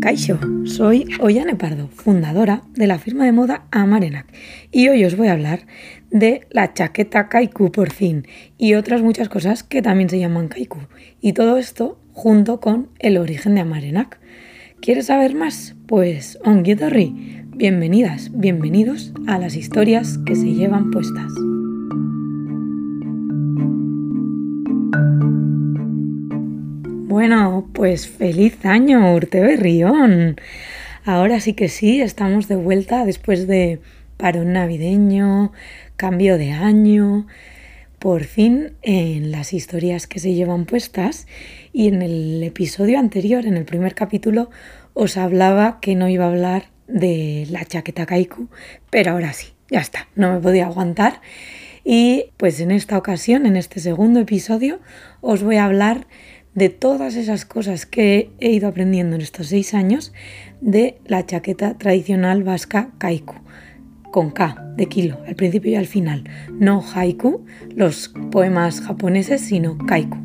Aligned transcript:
Kaixo, 0.00 0.38
soy 0.64 1.06
Ollane 1.20 1.56
Pardo, 1.56 1.88
fundadora 1.88 2.62
de 2.74 2.86
la 2.86 2.98
firma 2.98 3.24
de 3.24 3.32
moda 3.32 3.66
Amarenac, 3.70 4.26
y 4.70 4.88
hoy 4.88 5.04
os 5.04 5.16
voy 5.16 5.28
a 5.28 5.32
hablar 5.32 5.66
de 6.10 6.46
la 6.50 6.72
chaqueta 6.72 7.28
Kaiku 7.28 7.70
por 7.72 7.90
fin 7.90 8.26
y 8.56 8.74
otras 8.74 9.02
muchas 9.02 9.28
cosas 9.28 9.62
que 9.64 9.82
también 9.82 10.08
se 10.08 10.18
llaman 10.18 10.48
Kaiku. 10.48 10.78
Y 11.20 11.32
todo 11.32 11.58
esto 11.58 12.00
junto 12.12 12.60
con 12.60 12.88
el 13.00 13.18
origen 13.18 13.54
de 13.54 13.60
Amarenac. 13.60 14.18
¿Quieres 14.80 15.06
saber 15.06 15.34
más? 15.34 15.76
Pues 15.86 16.38
Onguitorri, 16.44 17.44
bienvenidas, 17.54 18.30
bienvenidos 18.32 19.12
a 19.26 19.38
las 19.38 19.56
historias 19.56 20.18
que 20.24 20.36
se 20.36 20.54
llevan 20.54 20.90
puestas. 20.90 21.32
Bueno, 27.08 27.66
pues 27.72 28.06
feliz 28.06 28.66
año, 28.66 29.14
Urteberrión. 29.14 30.36
Ahora 31.06 31.40
sí 31.40 31.54
que 31.54 31.68
sí, 31.68 32.02
estamos 32.02 32.48
de 32.48 32.56
vuelta 32.56 33.06
después 33.06 33.46
de 33.46 33.80
parón 34.18 34.52
navideño, 34.52 35.52
cambio 35.96 36.36
de 36.36 36.50
año, 36.50 37.26
por 37.98 38.24
fin 38.24 38.74
en 38.82 39.30
las 39.30 39.54
historias 39.54 40.06
que 40.06 40.18
se 40.18 40.34
llevan 40.34 40.66
puestas 40.66 41.26
y 41.72 41.88
en 41.88 42.02
el 42.02 42.42
episodio 42.42 42.98
anterior, 42.98 43.46
en 43.46 43.56
el 43.56 43.64
primer 43.64 43.94
capítulo, 43.94 44.50
os 44.92 45.16
hablaba 45.16 45.78
que 45.80 45.94
no 45.94 46.10
iba 46.10 46.26
a 46.26 46.28
hablar 46.28 46.64
de 46.88 47.46
la 47.48 47.64
chaqueta 47.64 48.04
kaiku, 48.04 48.50
pero 48.90 49.12
ahora 49.12 49.32
sí, 49.32 49.54
ya 49.70 49.80
está, 49.80 50.08
no 50.14 50.34
me 50.34 50.40
podía 50.40 50.66
aguantar 50.66 51.22
y 51.90 52.32
pues 52.36 52.60
en 52.60 52.70
esta 52.70 52.98
ocasión, 52.98 53.46
en 53.46 53.56
este 53.56 53.80
segundo 53.80 54.20
episodio, 54.20 54.78
os 55.22 55.42
voy 55.42 55.56
a 55.56 55.64
hablar 55.64 56.06
de 56.58 56.70
todas 56.70 57.14
esas 57.14 57.44
cosas 57.44 57.86
que 57.86 58.32
he 58.40 58.50
ido 58.50 58.66
aprendiendo 58.66 59.14
en 59.14 59.22
estos 59.22 59.46
seis 59.46 59.74
años 59.74 60.12
de 60.60 60.98
la 61.06 61.24
chaqueta 61.24 61.78
tradicional 61.78 62.42
vasca 62.42 62.90
kaiku, 62.98 63.36
con 64.10 64.32
K 64.32 64.56
de 64.76 64.86
kilo, 64.86 65.18
al 65.28 65.36
principio 65.36 65.70
y 65.70 65.74
al 65.76 65.86
final. 65.86 66.24
No 66.50 66.82
haiku, 66.82 67.44
los 67.76 68.12
poemas 68.32 68.80
japoneses, 68.80 69.40
sino 69.40 69.78
kaiku. 69.78 70.18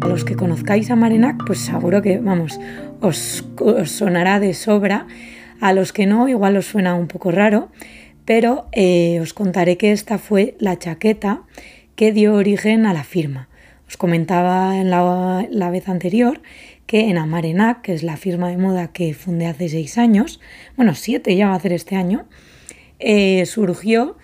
A 0.00 0.08
los 0.08 0.24
que 0.24 0.36
conozcáis 0.36 0.90
a 0.90 0.96
Marenak, 0.96 1.44
pues 1.44 1.58
seguro 1.58 2.00
que, 2.00 2.18
vamos, 2.18 2.58
os, 3.02 3.44
os 3.58 3.90
sonará 3.90 4.40
de 4.40 4.54
sobra. 4.54 5.06
A 5.60 5.74
los 5.74 5.92
que 5.92 6.06
no, 6.06 6.28
igual 6.28 6.56
os 6.56 6.64
suena 6.64 6.94
un 6.94 7.08
poco 7.08 7.30
raro, 7.30 7.68
pero 8.24 8.68
eh, 8.72 9.18
os 9.20 9.34
contaré 9.34 9.76
que 9.76 9.92
esta 9.92 10.16
fue 10.18 10.56
la 10.58 10.78
chaqueta 10.78 11.42
que 11.96 12.12
dio 12.12 12.34
origen 12.34 12.86
a 12.86 12.92
la 12.92 13.04
firma. 13.04 13.48
Os 13.88 13.96
comentaba 13.96 14.78
en 14.78 14.90
la, 14.90 15.70
vez 15.70 15.88
anterior 15.88 16.40
que 16.86 17.08
en 17.10 17.18
Amarenac, 17.18 17.82
que 17.82 17.94
es 17.94 18.02
la 18.02 18.16
firma 18.16 18.48
de 18.48 18.56
moda 18.56 18.88
que 18.88 19.14
fundé 19.14 19.46
hace 19.46 19.68
seis 19.68 19.98
años, 19.98 20.40
bueno, 20.76 20.94
siete 20.94 21.36
ya 21.36 21.48
va 21.48 21.54
a 21.54 21.56
hacer 21.56 21.72
este 21.72 21.96
año, 21.96 22.26
eh, 22.98 23.46
surgió 23.46 24.16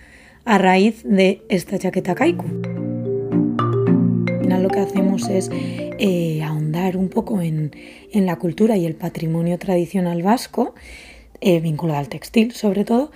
a 0.45 0.57
raíz 0.57 1.03
de 1.03 1.41
esta 1.49 1.77
chaqueta 1.77 2.15
kaiku. 2.15 2.45
Al 4.27 4.39
final 4.41 4.63
lo 4.63 4.69
que 4.69 4.79
hacemos 4.79 5.29
es 5.29 5.49
eh, 5.53 6.41
ahondar 6.43 6.97
un 6.97 7.09
poco 7.09 7.41
en, 7.41 7.71
la 8.13 8.35
cultura 8.37 8.75
y 8.77 8.85
el 8.85 8.95
patrimonio 8.95 9.57
tradicional 9.57 10.23
vasco, 10.23 10.73
eh, 11.39 11.59
vinculado 11.59 11.99
al 11.99 12.09
textil 12.09 12.51
sobre 12.53 12.83
todo, 12.83 13.11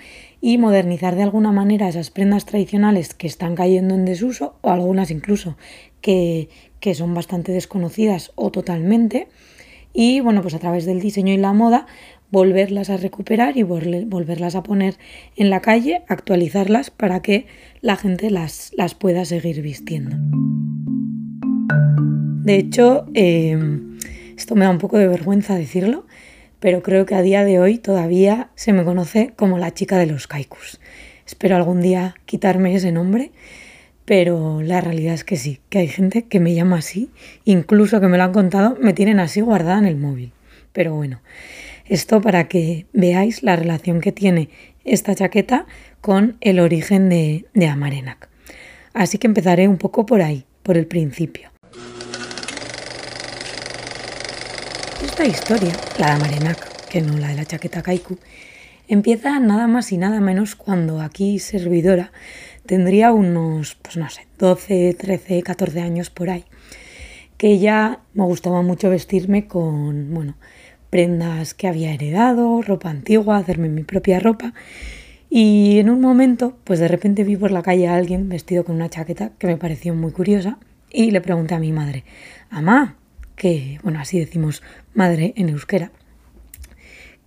y 0.46 0.58
modernizar 0.58 1.16
de 1.16 1.24
alguna 1.24 1.50
manera 1.50 1.88
esas 1.88 2.12
prendas 2.12 2.46
tradicionales 2.46 3.14
que 3.14 3.26
están 3.26 3.56
cayendo 3.56 3.96
en 3.96 4.04
desuso 4.04 4.54
o 4.60 4.70
algunas 4.70 5.10
incluso 5.10 5.56
que, 6.00 6.48
son 6.94 7.14
bastante 7.14 7.50
desconocidas 7.50 8.30
o 8.36 8.52
totalmente 8.52 9.26
y 9.92 10.20
bueno 10.20 10.42
pues 10.42 10.54
a 10.54 10.60
través 10.60 10.86
del 10.86 11.00
diseño 11.00 11.32
y 11.32 11.36
la 11.36 11.52
moda 11.52 11.88
volverlas 12.30 12.90
a 12.90 12.96
recuperar 12.96 13.56
y 13.56 13.64
volverlas 13.64 14.54
a 14.54 14.62
poner 14.62 14.98
en 15.34 15.50
la 15.50 15.62
calle, 15.62 16.04
actualizarlas 16.06 16.90
para 16.92 17.22
que 17.22 17.46
la 17.80 17.96
gente 17.96 18.30
las, 18.30 18.70
las 18.76 18.94
pueda 18.94 19.24
seguir 19.24 19.62
vistiendo. 19.62 20.16
De 22.44 22.54
hecho, 22.54 23.06
eh, 23.14 23.58
esto 24.36 24.54
me 24.54 24.64
da 24.64 24.70
un 24.70 24.78
poco 24.78 24.96
de 24.96 25.08
vergüenza 25.08 25.56
decirlo, 25.56 26.06
pero 26.60 26.82
creo 26.82 27.06
que 27.06 27.14
a 27.14 27.22
día 27.22 27.44
de 27.44 27.58
hoy 27.58 27.78
todavía 27.78 28.50
se 28.54 28.72
me 28.72 28.84
conoce 28.84 29.32
como 29.36 29.58
la 29.58 29.74
chica 29.74 29.98
de 29.98 30.06
los 30.06 30.26
kaikus. 30.26 30.80
Espero 31.26 31.56
algún 31.56 31.80
día 31.80 32.14
quitarme 32.24 32.74
ese 32.74 32.92
nombre, 32.92 33.32
pero 34.04 34.62
la 34.62 34.80
realidad 34.80 35.14
es 35.14 35.24
que 35.24 35.36
sí, 35.36 35.60
que 35.68 35.78
hay 35.78 35.88
gente 35.88 36.22
que 36.22 36.40
me 36.40 36.54
llama 36.54 36.78
así, 36.78 37.10
incluso 37.44 38.00
que 38.00 38.08
me 38.08 38.16
lo 38.16 38.24
han 38.24 38.32
contado, 38.32 38.76
me 38.80 38.92
tienen 38.92 39.18
así 39.18 39.40
guardada 39.40 39.78
en 39.78 39.86
el 39.86 39.96
móvil. 39.96 40.32
Pero 40.72 40.94
bueno, 40.94 41.20
esto 41.86 42.20
para 42.20 42.48
que 42.48 42.86
veáis 42.92 43.42
la 43.42 43.56
relación 43.56 44.00
que 44.00 44.12
tiene 44.12 44.48
esta 44.84 45.14
chaqueta 45.14 45.66
con 46.00 46.36
el 46.40 46.60
origen 46.60 47.08
de, 47.08 47.46
de 47.54 47.66
Amarenac. 47.66 48.28
Así 48.94 49.18
que 49.18 49.26
empezaré 49.26 49.68
un 49.68 49.78
poco 49.78 50.06
por 50.06 50.22
ahí, 50.22 50.46
por 50.62 50.76
el 50.76 50.86
principio. 50.86 51.55
Esta 55.18 55.28
historia, 55.28 55.72
la 55.98 56.08
de 56.08 56.12
Amarenac, 56.12 56.88
que 56.88 57.00
no 57.00 57.16
la 57.16 57.28
de 57.28 57.36
la 57.36 57.46
chaqueta 57.46 57.80
Kaiku, 57.80 58.18
empieza 58.86 59.40
nada 59.40 59.66
más 59.66 59.90
y 59.90 59.96
nada 59.96 60.20
menos 60.20 60.56
cuando 60.56 61.00
aquí 61.00 61.38
servidora 61.38 62.12
tendría 62.66 63.12
unos, 63.12 63.76
pues 63.76 63.96
no 63.96 64.10
sé, 64.10 64.26
12, 64.38 64.92
13, 64.92 65.42
14 65.42 65.80
años 65.80 66.10
por 66.10 66.28
ahí, 66.28 66.44
que 67.38 67.58
ya 67.58 68.00
me 68.12 68.24
gustaba 68.24 68.60
mucho 68.60 68.90
vestirme 68.90 69.46
con, 69.46 70.12
bueno, 70.12 70.36
prendas 70.90 71.54
que 71.54 71.66
había 71.66 71.94
heredado, 71.94 72.60
ropa 72.60 72.90
antigua, 72.90 73.38
hacerme 73.38 73.70
mi 73.70 73.84
propia 73.84 74.20
ropa. 74.20 74.52
Y 75.30 75.78
en 75.78 75.88
un 75.88 76.02
momento, 76.02 76.58
pues 76.64 76.78
de 76.78 76.88
repente 76.88 77.24
vi 77.24 77.38
por 77.38 77.52
la 77.52 77.62
calle 77.62 77.88
a 77.88 77.96
alguien 77.96 78.28
vestido 78.28 78.66
con 78.66 78.76
una 78.76 78.90
chaqueta 78.90 79.32
que 79.38 79.46
me 79.46 79.56
pareció 79.56 79.94
muy 79.94 80.12
curiosa 80.12 80.58
y 80.90 81.10
le 81.10 81.22
pregunté 81.22 81.54
a 81.54 81.58
mi 81.58 81.72
madre, 81.72 82.04
Amá, 82.50 82.96
que, 83.36 83.78
bueno, 83.82 84.00
así 84.00 84.18
decimos 84.18 84.62
madre 84.94 85.34
en 85.36 85.50
euskera. 85.50 85.92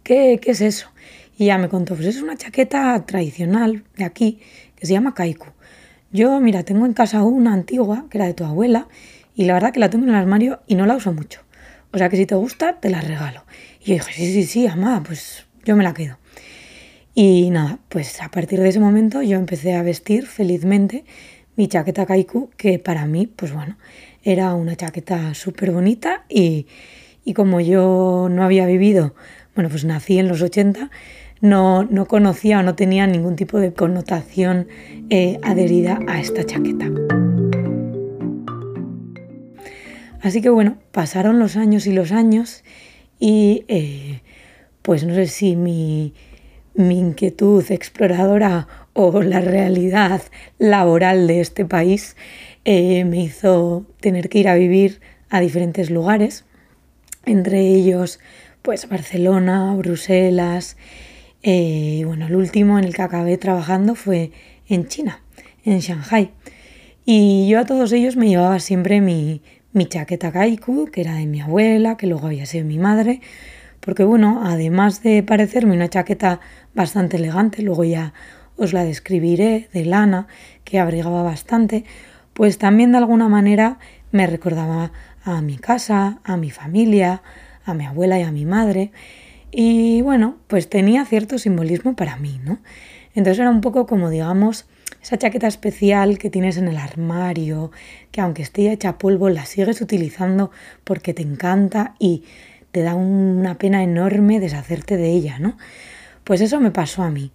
¿Qué, 0.03 0.39
¿Qué, 0.41 0.51
es 0.51 0.61
eso? 0.61 0.89
Y 1.37 1.45
ya 1.45 1.57
me 1.57 1.69
contó, 1.69 1.95
pues 1.95 2.07
es 2.07 2.21
una 2.21 2.35
chaqueta 2.35 3.05
tradicional 3.05 3.83
de 3.95 4.03
aquí 4.03 4.39
que 4.75 4.85
se 4.85 4.93
llama 4.93 5.13
kaiku. 5.13 5.47
Yo, 6.11 6.39
mira, 6.39 6.63
tengo 6.63 6.85
en 6.85 6.93
casa 6.93 7.23
una 7.23 7.53
antigua 7.53 8.07
que 8.09 8.17
era 8.17 8.25
de 8.25 8.33
tu 8.33 8.43
abuela 8.43 8.87
y 9.35 9.45
la 9.45 9.53
verdad 9.53 9.71
que 9.71 9.79
la 9.79 9.89
tengo 9.89 10.05
en 10.05 10.09
el 10.09 10.15
armario 10.15 10.61
y 10.67 10.75
no 10.75 10.85
la 10.85 10.95
uso 10.95 11.13
mucho. 11.13 11.41
O 11.91 11.97
sea 11.97 12.09
que 12.09 12.17
si 12.17 12.25
te 12.25 12.35
gusta, 12.35 12.79
te 12.79 12.89
la 12.89 13.01
regalo. 13.01 13.45
Y 13.79 13.85
yo 13.85 13.93
dije, 13.93 14.13
sí, 14.13 14.33
sí, 14.33 14.43
sí, 14.43 14.67
amada, 14.67 15.01
pues 15.03 15.45
yo 15.63 15.75
me 15.75 15.83
la 15.83 15.93
quedo. 15.93 16.17
Y 17.13 17.49
nada, 17.49 17.79
pues 17.89 18.21
a 18.21 18.29
partir 18.29 18.59
de 18.59 18.69
ese 18.69 18.79
momento 18.79 19.21
yo 19.21 19.37
empecé 19.37 19.75
a 19.75 19.83
vestir 19.83 20.25
felizmente 20.25 21.05
mi 21.55 21.67
chaqueta 21.67 22.05
kaiku, 22.05 22.49
que 22.57 22.79
para 22.79 23.05
mí, 23.05 23.27
pues 23.27 23.53
bueno, 23.53 23.77
era 24.23 24.53
una 24.53 24.75
chaqueta 24.75 25.33
súper 25.33 25.71
bonita 25.71 26.25
y, 26.29 26.67
como 27.35 27.61
yo 27.61 28.27
no 28.29 28.43
había 28.43 28.65
vivido, 28.65 29.13
bueno, 29.55 29.69
pues 29.69 29.85
nací 29.85 30.17
en 30.17 30.27
los 30.27 30.41
80, 30.41 30.89
no, 31.41 31.83
no 31.83 32.05
conocía 32.05 32.59
o 32.59 32.63
no 32.63 32.75
tenía 32.75 33.07
ningún 33.07 33.35
tipo 33.35 33.59
de 33.59 33.73
connotación 33.73 34.67
eh, 35.09 35.39
adherida 35.43 35.99
a 36.07 36.19
esta 36.19 36.43
chaqueta. 36.43 36.87
Así 40.21 40.41
que 40.41 40.49
bueno, 40.49 40.77
pasaron 40.91 41.39
los 41.39 41.55
años 41.55 41.87
y 41.87 41.93
los 41.93 42.11
años 42.11 42.63
y 43.19 43.63
eh, 43.67 44.21
pues 44.81 45.05
no 45.05 45.13
sé 45.13 45.27
si 45.27 45.55
mi, 45.55 46.13
mi 46.73 46.99
inquietud 46.99 47.63
exploradora 47.71 48.67
o 48.93 49.21
la 49.21 49.39
realidad 49.39 50.21
laboral 50.57 51.27
de 51.27 51.39
este 51.39 51.65
país 51.65 52.15
eh, 52.65 53.05
me 53.05 53.21
hizo 53.21 53.85
tener 53.99 54.29
que 54.29 54.39
ir 54.39 54.47
a 54.47 54.55
vivir 54.55 55.01
a 55.29 55.39
diferentes 55.39 55.89
lugares, 55.89 56.45
entre 57.25 57.61
ellos 57.61 58.19
pues 58.61 58.89
Barcelona, 58.89 59.73
Bruselas, 59.75 60.77
eh, 61.41 61.97
y 61.99 62.03
bueno, 62.03 62.27
el 62.27 62.35
último 62.35 62.77
en 62.77 62.85
el 62.85 62.93
que 62.93 63.01
acabé 63.01 63.37
trabajando 63.37 63.95
fue 63.95 64.31
en 64.67 64.87
China, 64.87 65.21
en 65.63 65.79
Shanghai. 65.79 66.31
Y 67.05 67.47
yo 67.47 67.59
a 67.59 67.65
todos 67.65 67.91
ellos 67.93 68.17
me 68.17 68.27
llevaba 68.27 68.59
siempre 68.59 69.01
mi, 69.01 69.41
mi 69.71 69.85
chaqueta 69.85 70.31
kaiku, 70.31 70.87
que 70.91 71.01
era 71.01 71.15
de 71.15 71.25
mi 71.25 71.41
abuela, 71.41 71.97
que 71.97 72.07
luego 72.07 72.27
había 72.27 72.45
sido 72.45 72.65
mi 72.65 72.77
madre, 72.77 73.21
porque 73.79 74.03
bueno, 74.03 74.41
además 74.43 75.01
de 75.01 75.23
parecerme 75.23 75.73
una 75.73 75.89
chaqueta 75.89 76.41
bastante 76.73 77.17
elegante, 77.17 77.61
luego 77.61 77.83
ya 77.83 78.13
os 78.57 78.73
la 78.73 78.83
describiré, 78.83 79.69
de 79.73 79.85
lana, 79.85 80.27
que 80.65 80.79
abrigaba 80.79 81.23
bastante, 81.23 81.85
pues 82.39 82.57
también 82.57 82.93
de 82.93 82.99
alguna 82.99 83.27
manera 83.27 83.79
me 84.13 84.25
recordaba 84.25 84.93
a 85.25 85.41
mi 85.41 85.57
casa, 85.57 86.21
a 86.23 86.37
mi 86.37 86.51
familia, 86.51 87.21
a 87.65 87.73
mi 87.73 87.85
abuela 87.85 88.17
y 88.17 88.21
a 88.21 88.31
mi 88.31 88.45
madre. 88.45 88.93
Y 89.51 90.01
bueno, 90.03 90.37
pues 90.47 90.69
tenía 90.69 91.03
cierto 91.03 91.37
simbolismo 91.37 91.97
para 91.97 92.15
mí, 92.15 92.39
¿no? 92.45 92.59
Entonces 93.13 93.39
era 93.39 93.49
un 93.49 93.59
poco 93.59 93.85
como, 93.85 94.09
digamos, 94.09 94.67
esa 95.03 95.17
chaqueta 95.17 95.47
especial 95.47 96.17
que 96.17 96.29
tienes 96.29 96.55
en 96.55 96.69
el 96.69 96.77
armario, 96.77 97.71
que 98.09 98.21
aunque 98.21 98.43
esté 98.43 98.71
hecha 98.71 98.97
polvo, 98.97 99.27
la 99.27 99.45
sigues 99.45 99.81
utilizando 99.81 100.49
porque 100.85 101.13
te 101.13 101.23
encanta 101.23 101.95
y 101.99 102.23
te 102.71 102.83
da 102.83 102.95
una 102.95 103.57
pena 103.57 103.83
enorme 103.83 104.39
deshacerte 104.39 104.95
de 104.95 105.11
ella, 105.11 105.39
¿no? 105.39 105.57
Pues 106.23 106.39
eso 106.39 106.61
me 106.61 106.71
pasó 106.71 107.03
a 107.03 107.11
mí. 107.11 107.33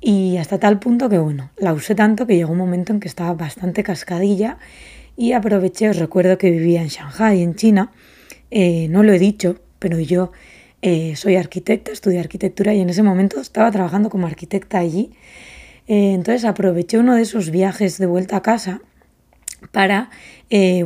Y 0.00 0.38
hasta 0.38 0.58
tal 0.58 0.78
punto 0.78 1.08
que, 1.08 1.18
bueno, 1.18 1.50
la 1.58 1.74
usé 1.74 1.94
tanto 1.94 2.26
que 2.26 2.36
llegó 2.36 2.52
un 2.52 2.58
momento 2.58 2.92
en 2.92 3.00
que 3.00 3.08
estaba 3.08 3.34
bastante 3.34 3.82
cascadilla 3.82 4.58
y 5.16 5.32
aproveché, 5.32 5.90
os 5.90 5.98
recuerdo 5.98 6.38
que 6.38 6.50
vivía 6.50 6.80
en 6.80 6.88
Shanghai, 6.88 7.42
en 7.42 7.54
China, 7.54 7.92
eh, 8.50 8.88
no 8.88 9.02
lo 9.02 9.12
he 9.12 9.18
dicho, 9.18 9.60
pero 9.78 9.98
yo 9.98 10.32
eh, 10.80 11.14
soy 11.16 11.36
arquitecta, 11.36 11.92
estudié 11.92 12.20
arquitectura 12.20 12.72
y 12.72 12.80
en 12.80 12.88
ese 12.88 13.02
momento 13.02 13.38
estaba 13.38 13.70
trabajando 13.70 14.08
como 14.08 14.26
arquitecta 14.26 14.78
allí. 14.78 15.12
Eh, 15.86 16.14
entonces 16.14 16.46
aproveché 16.46 16.98
uno 16.98 17.16
de 17.16 17.22
esos 17.22 17.50
viajes 17.50 17.98
de 17.98 18.06
vuelta 18.06 18.36
a 18.36 18.42
casa 18.42 18.80
para 19.72 20.08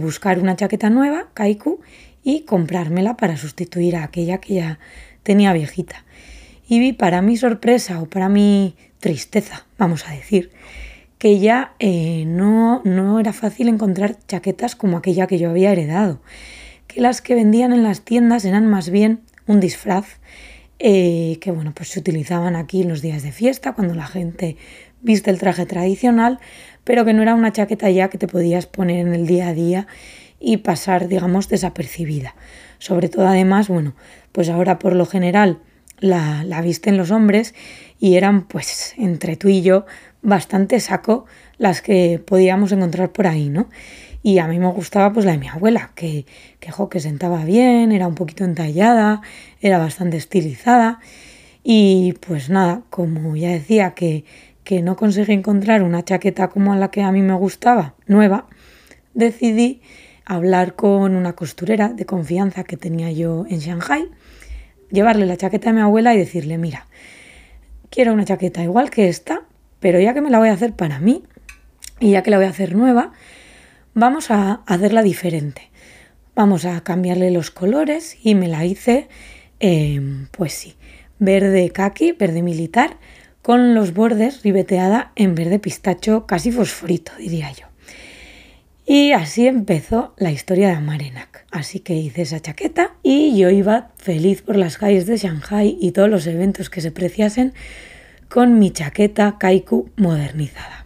buscar 0.00 0.40
una 0.40 0.56
chaqueta 0.56 0.90
nueva, 0.90 1.28
Kaiku, 1.32 1.81
y 2.25 2.40
comprármela 2.40 3.16
para 3.16 3.37
sustituir 3.37 3.94
a 3.94 4.02
aquella 4.02 4.38
que 4.38 4.55
ya 4.55 4.78
tenía 5.22 5.52
viejita. 5.52 6.05
Y 6.69 6.81
vi 6.81 6.93
para 6.93 7.22
mi 7.22 7.37
sorpresa 7.37 8.02
o 8.02 8.06
para 8.06 8.28
mi 8.28 8.75
tristeza, 9.05 9.67
vamos 9.77 10.09
a 10.09 10.12
decir, 10.12 10.51
que 11.19 11.39
ya 11.39 11.75
eh, 11.79 12.25
no, 12.27 12.81
no 12.85 13.21
era 13.21 13.35
fácil 13.35 13.69
encontrar 13.69 14.17
chaquetas 14.27 14.77
como 14.77 14.97
aquella 14.97 15.27
que 15.27 15.37
yo 15.37 15.51
había 15.51 15.73
heredado, 15.73 16.23
que 16.87 17.03
las 17.03 17.21
que 17.21 17.35
vendían 17.35 17.75
en 17.75 17.83
las 17.83 18.01
tiendas 18.01 18.47
eran 18.47 18.67
más 18.67 18.89
bien 18.89 19.21
un 19.47 19.61
disfraz 19.61 20.06
eh, 20.79 21.37
que 21.43 21.51
bueno, 21.51 21.73
pues 21.75 21.91
se 21.91 22.01
utilizaban 22.01 22.56
aquí 22.56 22.81
en 22.81 22.89
los 22.89 23.03
días 23.03 23.23
de 23.23 23.31
fiesta, 23.31 23.75
cuando 23.75 23.93
la 23.93 24.06
gente 24.06 24.56
viste 25.03 25.31
el 25.31 25.39
traje 25.39 25.67
tradicional, 25.67 26.39
pero 26.83 27.05
que 27.05 27.12
no 27.12 27.21
era 27.21 27.35
una 27.35 27.53
chaqueta 27.53 27.91
ya 27.91 28.09
que 28.09 28.17
te 28.17 28.27
podías 28.27 28.65
poner 28.65 29.07
en 29.07 29.15
el 29.15 29.27
día 29.27 29.49
a 29.49 29.53
día 29.53 29.87
y 30.41 30.57
pasar, 30.57 31.09
digamos, 31.09 31.50
desapercibida. 31.50 32.37
Sobre 32.79 33.11
todo, 33.11 33.27
además, 33.27 33.69
bueno, 33.69 33.95
pues 34.33 34.49
ahora 34.49 34.79
por 34.79 34.97
lo 34.97 35.05
general 35.05 35.59
la, 35.99 36.44
la 36.44 36.61
visten 36.61 36.96
los 36.96 37.11
hombres 37.11 37.55
y 37.99 38.17
eran, 38.17 38.46
pues, 38.46 38.94
entre 38.99 39.37
tú 39.37 39.49
y 39.49 39.62
yo, 39.62 39.87
bastante 40.23 40.81
saco 40.81 41.26
las 41.58 41.81
que 41.81 42.20
podíamos 42.25 42.73
encontrar 42.73 43.12
por 43.12 43.26
ahí, 43.26 43.49
¿no? 43.49 43.69
Y 44.23 44.38
a 44.38 44.49
mí 44.49 44.58
me 44.58 44.69
gustaba 44.69 45.12
pues 45.12 45.26
la 45.26 45.32
de 45.32 45.38
mi 45.38 45.49
abuela, 45.49 45.93
que, 45.94 46.25
que, 46.58 46.73
que 46.91 47.00
sentaba 47.00 47.44
bien, 47.44 47.93
era 47.93 48.06
un 48.06 48.14
poquito 48.14 48.44
entallada, 48.44 49.20
era 49.61 49.79
bastante 49.79 50.17
estilizada. 50.17 50.99
Y 51.62 52.14
pues 52.26 52.49
nada, 52.49 52.82
como 52.88 53.37
ya 53.37 53.50
decía 53.50 53.93
que, 53.93 54.25
que 54.64 54.81
no 54.81 54.97
conseguí 54.97 55.35
encontrar 55.35 55.82
una 55.82 56.05
chaqueta 56.05 56.49
como 56.49 56.75
la 56.75 56.90
que 56.90 57.02
a 57.02 57.12
mí 57.12 57.20
me 57.20 57.35
gustaba, 57.35 57.94
nueva, 58.06 58.47
decidí 59.12 59.82
hablar 60.25 60.75
con 60.75 61.14
una 61.17 61.35
costurera 61.35 61.90
de 61.90 62.06
confianza 62.06 62.64
que 62.64 62.79
tenía 62.79 63.12
yo 63.12 63.44
en 63.49 63.58
Shanghai, 63.58 64.08
llevarle 64.94 65.26
la 65.26 65.37
chaqueta 65.37 65.70
a 65.70 65.73
mi 65.75 65.81
abuela 65.81 66.14
y 66.14 66.19
decirle, 66.19 66.56
mira, 66.56 66.87
quiero 67.91 68.12
una 68.12 68.25
chaqueta 68.25 68.62
igual 68.62 68.88
que 68.91 69.08
esta, 69.08 69.43
pero 69.81 70.00
ya 70.00 70.14
que 70.14 70.23
me 70.23 70.31
la 70.31 70.38
voy 70.38 70.49
a 70.49 70.52
hacer 70.52 70.73
para 70.73 70.99
mí 71.00 71.25
y 72.00 72.12
ya 72.12 72.23
que 72.23 72.31
la 72.31 72.38
voy 72.38 72.46
a 72.46 72.50
hacer 72.50 72.75
nueva, 72.75 73.12
vamos 73.93 74.31
a 74.31 74.62
hacerla 74.67 75.02
diferente. 75.02 75.70
Vamos 76.35 76.64
a 76.64 76.81
cambiarle 76.82 77.31
los 77.31 77.50
colores 77.50 78.17
y 78.23 78.35
me 78.35 78.49
la 78.49 78.64
hice, 78.64 79.08
em, 79.61 80.29
pues 80.31 80.52
sí, 80.52 80.75
verde 81.19 81.70
kaki, 81.70 82.12
verde 82.12 82.43
militar, 82.43 82.97
con 83.43 83.75
los 83.75 83.93
bordes 83.93 84.43
ribeteada 84.43 85.12
en 85.17 85.35
verde 85.35 85.58
pistacho, 85.58 86.26
casi 86.26 86.50
fosforito, 86.50 87.12
diría 87.19 87.52
yo. 87.52 87.67
Y 88.87 89.12
así 89.12 89.47
empezó 89.47 90.14
la 90.17 90.31
historia 90.31 90.69
de 90.69 90.75
Amarenak. 90.75 91.34
Así 91.55 91.79
que 91.79 91.95
hice 91.95 92.23
esa 92.23 92.41
chaqueta 92.41 92.97
y 93.05 93.39
yo 93.39 93.49
iba 93.49 93.93
feliz 93.97 94.43
por 94.43 94.56
las 94.56 94.77
calles 94.77 95.06
de 95.06 95.17
Shanghai 95.17 95.79
y 95.81 95.93
todos 95.93 96.11
los 96.11 96.27
eventos 96.27 96.69
que 96.69 96.81
se 96.81 96.91
preciasen 96.91 97.55
con 98.29 98.59
mi 98.59 98.73
chaqueta 98.73 99.37
Kaiku 99.39 99.89
modernizada. 99.95 100.85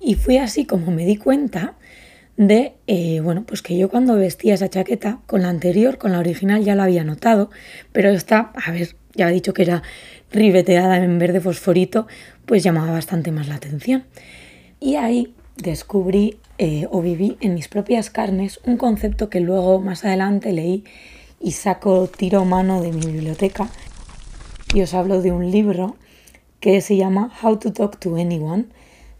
Y 0.00 0.16
fue 0.16 0.38
así 0.38 0.66
como 0.66 0.90
me 0.90 1.06
di 1.06 1.16
cuenta 1.16 1.76
de, 2.36 2.74
eh, 2.86 3.20
bueno, 3.20 3.44
pues 3.46 3.62
que 3.62 3.78
yo 3.78 3.88
cuando 3.88 4.16
vestía 4.16 4.52
esa 4.52 4.68
chaqueta, 4.68 5.20
con 5.24 5.40
la 5.40 5.48
anterior, 5.48 5.96
con 5.96 6.12
la 6.12 6.18
original 6.18 6.62
ya 6.62 6.74
la 6.74 6.84
había 6.84 7.02
notado, 7.02 7.50
pero 7.92 8.10
esta, 8.10 8.52
a 8.54 8.70
ver, 8.70 8.96
ya 9.14 9.30
he 9.30 9.32
dicho 9.32 9.54
que 9.54 9.62
era 9.62 9.82
ribeteada 10.30 10.98
en 10.98 11.18
verde 11.18 11.40
fosforito, 11.40 12.06
pues 12.44 12.62
llamaba 12.62 12.92
bastante 12.92 13.32
más 13.32 13.48
la 13.48 13.54
atención. 13.54 14.04
Y 14.78 14.96
ahí 14.96 15.32
descubrí 15.56 16.38
eh, 16.58 16.86
o 16.90 17.02
viví 17.02 17.36
en 17.40 17.54
mis 17.54 17.68
propias 17.68 18.10
carnes 18.10 18.60
un 18.64 18.76
concepto 18.76 19.28
que 19.28 19.40
luego 19.40 19.80
más 19.80 20.04
adelante 20.04 20.52
leí 20.52 20.84
y 21.40 21.52
saco 21.52 22.06
tiro 22.08 22.44
mano 22.44 22.80
de 22.80 22.92
mi 22.92 23.06
biblioteca. 23.06 23.68
Y 24.74 24.82
os 24.82 24.94
hablo 24.94 25.20
de 25.22 25.32
un 25.32 25.50
libro 25.50 25.96
que 26.60 26.80
se 26.80 26.96
llama 26.96 27.32
How 27.42 27.58
to 27.58 27.72
Talk 27.72 27.98
to 27.98 28.16
Anyone, 28.16 28.66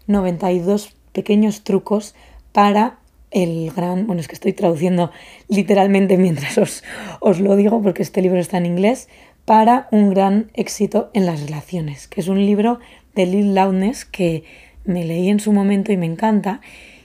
92 0.07 0.95
pequeños 1.11 1.63
trucos 1.63 2.15
para 2.51 2.99
el 3.31 3.71
gran, 3.71 4.07
bueno, 4.07 4.21
es 4.21 4.27
que 4.27 4.35
estoy 4.35 4.53
traduciendo 4.53 5.11
literalmente 5.47 6.17
mientras 6.17 6.57
os, 6.57 6.83
os 7.19 7.39
lo 7.39 7.55
digo 7.55 7.81
porque 7.81 8.01
este 8.01 8.21
libro 8.21 8.39
está 8.39 8.57
en 8.57 8.65
inglés, 8.65 9.09
para 9.45 9.87
un 9.91 10.09
gran 10.09 10.51
éxito 10.55 11.09
en 11.13 11.25
las 11.25 11.41
relaciones, 11.41 12.07
que 12.07 12.19
es 12.19 12.27
un 12.27 12.45
libro 12.45 12.79
de 13.15 13.25
Lynn 13.25 13.55
Loudness 13.55 14.03
que 14.03 14.43
me 14.87 15.05
leí 15.05 15.29
en 15.29 15.39
su 15.39 15.51
momento 15.51 15.91
y 15.91 15.97
me 15.97 16.05
encanta. 16.05 16.61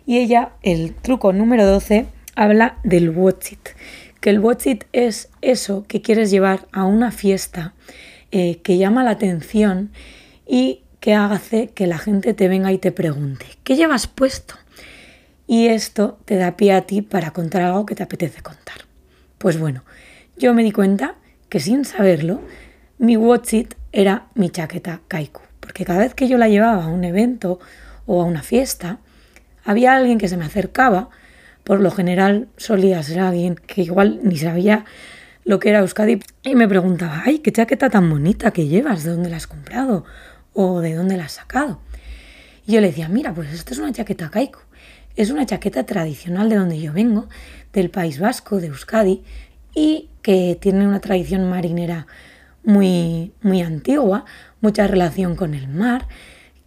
Y 0.06 0.18
ella, 0.18 0.52
el 0.62 0.94
truco 0.94 1.32
número 1.32 1.66
12, 1.66 2.06
habla 2.34 2.78
del 2.82 3.10
watch 3.10 3.52
it. 3.52 3.68
Que 4.20 4.30
el 4.30 4.40
watch 4.40 4.66
it 4.66 4.84
es 4.92 5.28
eso 5.42 5.84
que 5.86 6.00
quieres 6.00 6.30
llevar 6.30 6.66
a 6.72 6.84
una 6.84 7.10
fiesta 7.10 7.74
eh, 8.30 8.60
que 8.62 8.78
llama 8.78 9.04
la 9.04 9.10
atención 9.10 9.90
y 10.46 10.82
que 11.00 11.14
hace 11.14 11.68
que 11.68 11.86
la 11.86 11.98
gente 11.98 12.32
te 12.32 12.48
venga 12.48 12.72
y 12.72 12.78
te 12.78 12.92
pregunte, 12.92 13.44
¿qué 13.64 13.76
llevas 13.76 14.06
puesto? 14.06 14.54
Y 15.46 15.66
esto 15.66 16.18
te 16.24 16.36
da 16.36 16.56
pie 16.56 16.72
a 16.72 16.82
ti 16.82 17.02
para 17.02 17.32
contar 17.32 17.62
algo 17.62 17.84
que 17.84 17.96
te 17.96 18.04
apetece 18.04 18.40
contar. 18.40 18.86
Pues 19.38 19.58
bueno, 19.58 19.84
yo 20.36 20.54
me 20.54 20.62
di 20.62 20.70
cuenta 20.70 21.16
que 21.48 21.58
sin 21.58 21.84
saberlo, 21.84 22.40
mi 22.98 23.16
watch 23.16 23.54
it 23.54 23.74
era 23.90 24.28
mi 24.34 24.48
chaqueta 24.48 25.00
Kaiku 25.08 25.41
porque 25.62 25.84
cada 25.84 26.00
vez 26.00 26.12
que 26.12 26.26
yo 26.26 26.36
la 26.36 26.48
llevaba 26.48 26.84
a 26.84 26.88
un 26.88 27.04
evento 27.04 27.60
o 28.04 28.20
a 28.20 28.24
una 28.24 28.42
fiesta, 28.42 28.98
había 29.64 29.94
alguien 29.94 30.18
que 30.18 30.26
se 30.26 30.36
me 30.36 30.44
acercaba, 30.44 31.08
por 31.62 31.80
lo 31.80 31.92
general 31.92 32.48
solía 32.56 33.00
ser 33.04 33.20
alguien 33.20 33.54
que 33.54 33.82
igual 33.82 34.18
ni 34.24 34.36
sabía 34.36 34.84
lo 35.44 35.60
que 35.60 35.70
era 35.70 35.78
Euskadi, 35.78 36.20
y 36.42 36.54
me 36.56 36.68
preguntaba, 36.68 37.22
ay, 37.24 37.38
qué 37.38 37.52
chaqueta 37.52 37.88
tan 37.90 38.10
bonita 38.10 38.50
que 38.50 38.66
llevas, 38.66 39.04
¿de 39.04 39.12
dónde 39.12 39.30
la 39.30 39.36
has 39.36 39.46
comprado? 39.46 40.04
¿O 40.52 40.80
de 40.80 40.94
dónde 40.94 41.16
la 41.16 41.26
has 41.26 41.32
sacado? 41.32 41.80
Y 42.66 42.72
yo 42.72 42.80
le 42.80 42.88
decía, 42.88 43.08
mira, 43.08 43.32
pues 43.32 43.52
esta 43.52 43.72
es 43.72 43.78
una 43.78 43.92
chaqueta 43.92 44.30
Kaiku, 44.30 44.58
es 45.14 45.30
una 45.30 45.46
chaqueta 45.46 45.84
tradicional 45.84 46.48
de 46.48 46.56
donde 46.56 46.80
yo 46.80 46.92
vengo, 46.92 47.28
del 47.72 47.88
País 47.90 48.18
Vasco, 48.18 48.60
de 48.60 48.66
Euskadi, 48.66 49.22
y 49.74 50.10
que 50.22 50.58
tiene 50.60 50.86
una 50.86 51.00
tradición 51.00 51.48
marinera 51.48 52.08
muy, 52.64 53.32
muy 53.42 53.62
antigua, 53.62 54.24
mucha 54.60 54.86
relación 54.86 55.36
con 55.36 55.54
el 55.54 55.68
mar, 55.68 56.06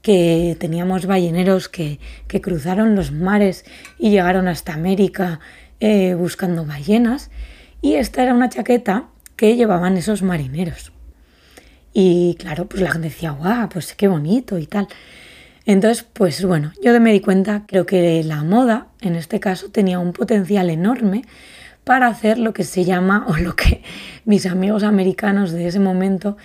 que 0.02 0.56
teníamos 0.60 1.08
balleneros 1.08 1.68
que, 1.68 2.00
cruzaron 2.42 2.96
los 2.96 3.12
mares 3.12 3.66
y 3.98 4.12
llegaron 4.12 4.48
hasta 4.48 4.74
América 4.74 5.40
eh, 5.80 6.14
buscando 6.14 6.66
ballenas. 6.66 7.32
Y 7.82 7.96
esta 7.96 8.24
era 8.24 8.34
una 8.34 8.50
chaqueta 8.50 9.06
que 9.36 9.56
llevaban 9.56 9.98
esos 9.98 10.22
marineros. 10.22 10.92
Y 11.94 12.36
claro, 12.38 12.68
pues 12.68 12.82
la 12.82 12.92
gente 12.92 13.08
decía, 13.08 13.32
guau, 13.32 13.70
pues 13.70 13.96
qué 13.96 14.08
bonito 14.08 14.60
y 14.60 14.68
tal. 14.68 14.88
Entonces, 15.66 16.04
pues 16.04 16.46
bueno, 16.46 16.72
yo 16.84 17.00
me 17.00 17.12
di 17.12 17.22
cuenta, 17.22 17.64
creo 17.66 17.86
que 17.86 18.24
la 18.24 18.44
moda, 18.44 18.88
en 19.02 19.16
este 19.16 19.40
caso, 19.40 19.72
tenía 19.72 19.98
un 19.98 20.14
potencial 20.14 20.70
enorme 20.70 21.24
para 21.86 22.08
hacer 22.08 22.38
lo 22.38 22.54
que 22.54 22.65
se 22.65 22.84
llama, 22.84 23.25
o 23.30 23.38
lo 23.38 23.56
que 23.56 23.82
mis 24.25 24.46
amigos 24.46 24.84
americanos 24.84 25.54
de 25.54 25.68
ese 25.68 25.80
momento 25.80 26.36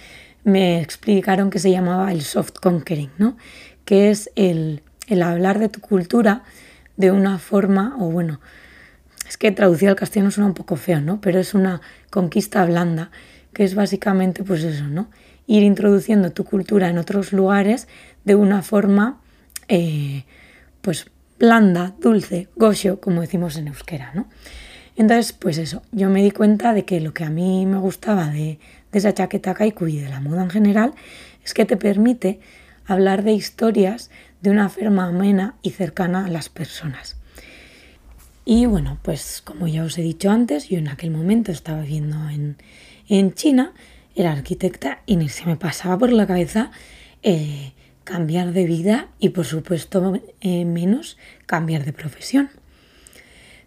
me 0.45 0.81
explicaron 0.81 1.51
que 1.51 1.59
se 1.59 1.73
llamaba 1.73 2.13
el 2.13 2.23
soft 2.23 2.53
conquering, 2.63 3.11
¿no? 3.19 3.37
que 3.85 4.11
es 4.11 4.31
el, 4.37 4.83
el 5.09 5.23
hablar 5.23 5.59
de 5.59 5.69
tu 5.69 5.81
cultura 5.81 6.45
de 6.97 7.11
una 7.11 7.39
forma, 7.39 7.97
o 7.99 8.11
bueno, 8.11 8.41
es 9.27 9.37
que 9.37 9.51
traducido 9.51 9.91
al 9.91 9.97
castellano 9.97 10.31
suena 10.31 10.47
un 10.47 10.55
poco 10.55 10.77
feo, 10.77 11.01
¿no? 11.01 11.21
Pero 11.21 11.39
es 11.39 11.55
una 11.55 11.81
conquista 12.11 12.65
blanda, 12.65 13.11
que 13.53 13.65
es 13.65 13.75
básicamente 13.75 14.45
pues 14.45 14.63
eso, 14.63 14.87
¿no? 14.87 15.11
Ir 15.47 15.63
introduciendo 15.63 16.31
tu 16.31 16.45
cultura 16.45 16.89
en 16.89 16.99
otros 16.99 17.33
lugares 17.33 17.89
de 18.25 18.35
una 18.35 18.63
forma, 18.63 19.21
eh, 19.69 20.25
pues 20.83 21.07
blanda, 21.39 21.95
dulce, 21.99 22.49
gosho, 22.55 23.01
como 23.01 23.23
decimos 23.23 23.57
en 23.57 23.69
euskera, 23.69 24.13
¿no? 24.15 24.29
Entonces, 25.01 25.33
pues 25.33 25.57
eso, 25.57 25.81
yo 25.93 26.11
me 26.11 26.23
di 26.23 26.31
cuenta 26.31 26.75
de 26.75 26.85
que 26.85 27.01
lo 27.01 27.15
que 27.15 27.25
a 27.25 27.31
mí 27.31 27.65
me 27.65 27.79
gustaba 27.79 28.27
de, 28.27 28.59
esa 28.93 29.15
chaqueta 29.15 29.55
kaiku 29.55 29.87
y 29.87 29.97
de 29.97 30.11
la 30.11 30.21
moda 30.21 30.43
en 30.43 30.51
general 30.51 30.93
es 31.43 31.55
que 31.55 31.65
te 31.65 31.79
permite 31.79 32.39
hablar 32.85 33.25
de 33.25 33.33
historias 33.33 34.11
de 34.43 34.51
una 34.51 34.69
forma 34.69 35.07
amena 35.07 35.55
y 35.63 35.71
cercana 35.71 36.27
a 36.27 36.29
las 36.29 36.51
personas. 36.51 37.17
Y 38.45 38.67
bueno, 38.67 38.99
pues 39.01 39.41
como 39.43 39.67
ya 39.69 39.85
os 39.85 39.97
he 39.97 40.03
dicho 40.03 40.31
antes, 40.31 40.69
yo 40.69 40.77
en 40.77 40.89
aquel 40.89 41.13
momento 41.13 41.51
estaba 41.51 41.81
viviendo 41.81 42.29
en, 42.29 42.59
en 43.09 43.33
China, 43.33 43.73
era 44.15 44.33
arquitecta 44.33 45.01
y 45.07 45.17
ni 45.17 45.31
se 45.31 45.47
me 45.47 45.57
pasaba 45.57 45.97
por 45.97 46.13
la 46.13 46.27
cabeza 46.27 46.73
eh, 47.23 47.73
cambiar 48.05 48.53
de 48.53 48.67
vida 48.67 49.09
y 49.19 49.31
por 49.31 49.47
supuesto 49.47 50.21
eh, 50.43 50.67
menos 50.67 51.17
cambiar 51.47 51.87
de 51.87 51.95
profesión. 51.95 52.51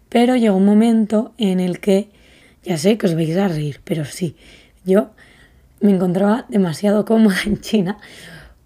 Pero 0.08 0.36
llegó 0.36 0.56
un 0.56 0.64
momento 0.64 1.32
en 1.38 1.60
el 1.60 1.80
que, 1.80 2.10
ya 2.62 2.78
sé 2.78 2.98
que 2.98 3.06
os 3.06 3.14
vais 3.14 3.36
a 3.36 3.48
reír, 3.48 3.80
pero 3.84 4.04
sí, 4.04 4.36
yo 4.84 5.10
me 5.80 5.90
encontraba 5.90 6.46
demasiado 6.48 7.04
cómoda 7.04 7.36
en 7.46 7.60
China 7.60 7.98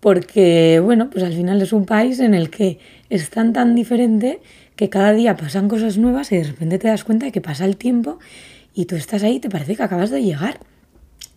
porque, 0.00 0.80
bueno, 0.82 1.10
pues 1.10 1.24
al 1.24 1.32
final 1.32 1.60
es 1.60 1.72
un 1.72 1.84
país 1.84 2.20
en 2.20 2.34
el 2.34 2.50
que 2.50 2.78
es 3.10 3.30
tan 3.30 3.52
tan 3.52 3.74
diferente 3.74 4.40
que 4.76 4.88
cada 4.88 5.12
día 5.12 5.36
pasan 5.36 5.68
cosas 5.68 5.98
nuevas 5.98 6.30
y 6.30 6.36
de 6.36 6.44
repente 6.44 6.78
te 6.78 6.86
das 6.86 7.02
cuenta 7.02 7.26
de 7.26 7.32
que 7.32 7.40
pasa 7.40 7.64
el 7.64 7.76
tiempo 7.76 8.20
y 8.74 8.84
tú 8.84 8.94
estás 8.94 9.24
ahí 9.24 9.36
y 9.36 9.40
te 9.40 9.50
parece 9.50 9.74
que 9.74 9.82
acabas 9.82 10.10
de 10.10 10.22
llegar. 10.22 10.60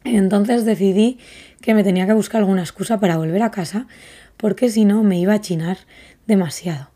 Entonces 0.04 0.66
decidí 0.66 1.18
que 1.62 1.74
me 1.74 1.84
tenía 1.84 2.06
que 2.06 2.14
buscar 2.14 2.42
alguna 2.42 2.62
excusa 2.62 3.00
para 3.00 3.18
volver 3.18 3.42
a 3.42 3.50
casa 3.50 3.88
porque 4.38 4.70
si 4.70 4.86
no 4.86 5.02
me 5.02 5.20
iba 5.20 5.34
a 5.34 5.42
chinar 5.42 5.78
demasiado. 6.28 6.91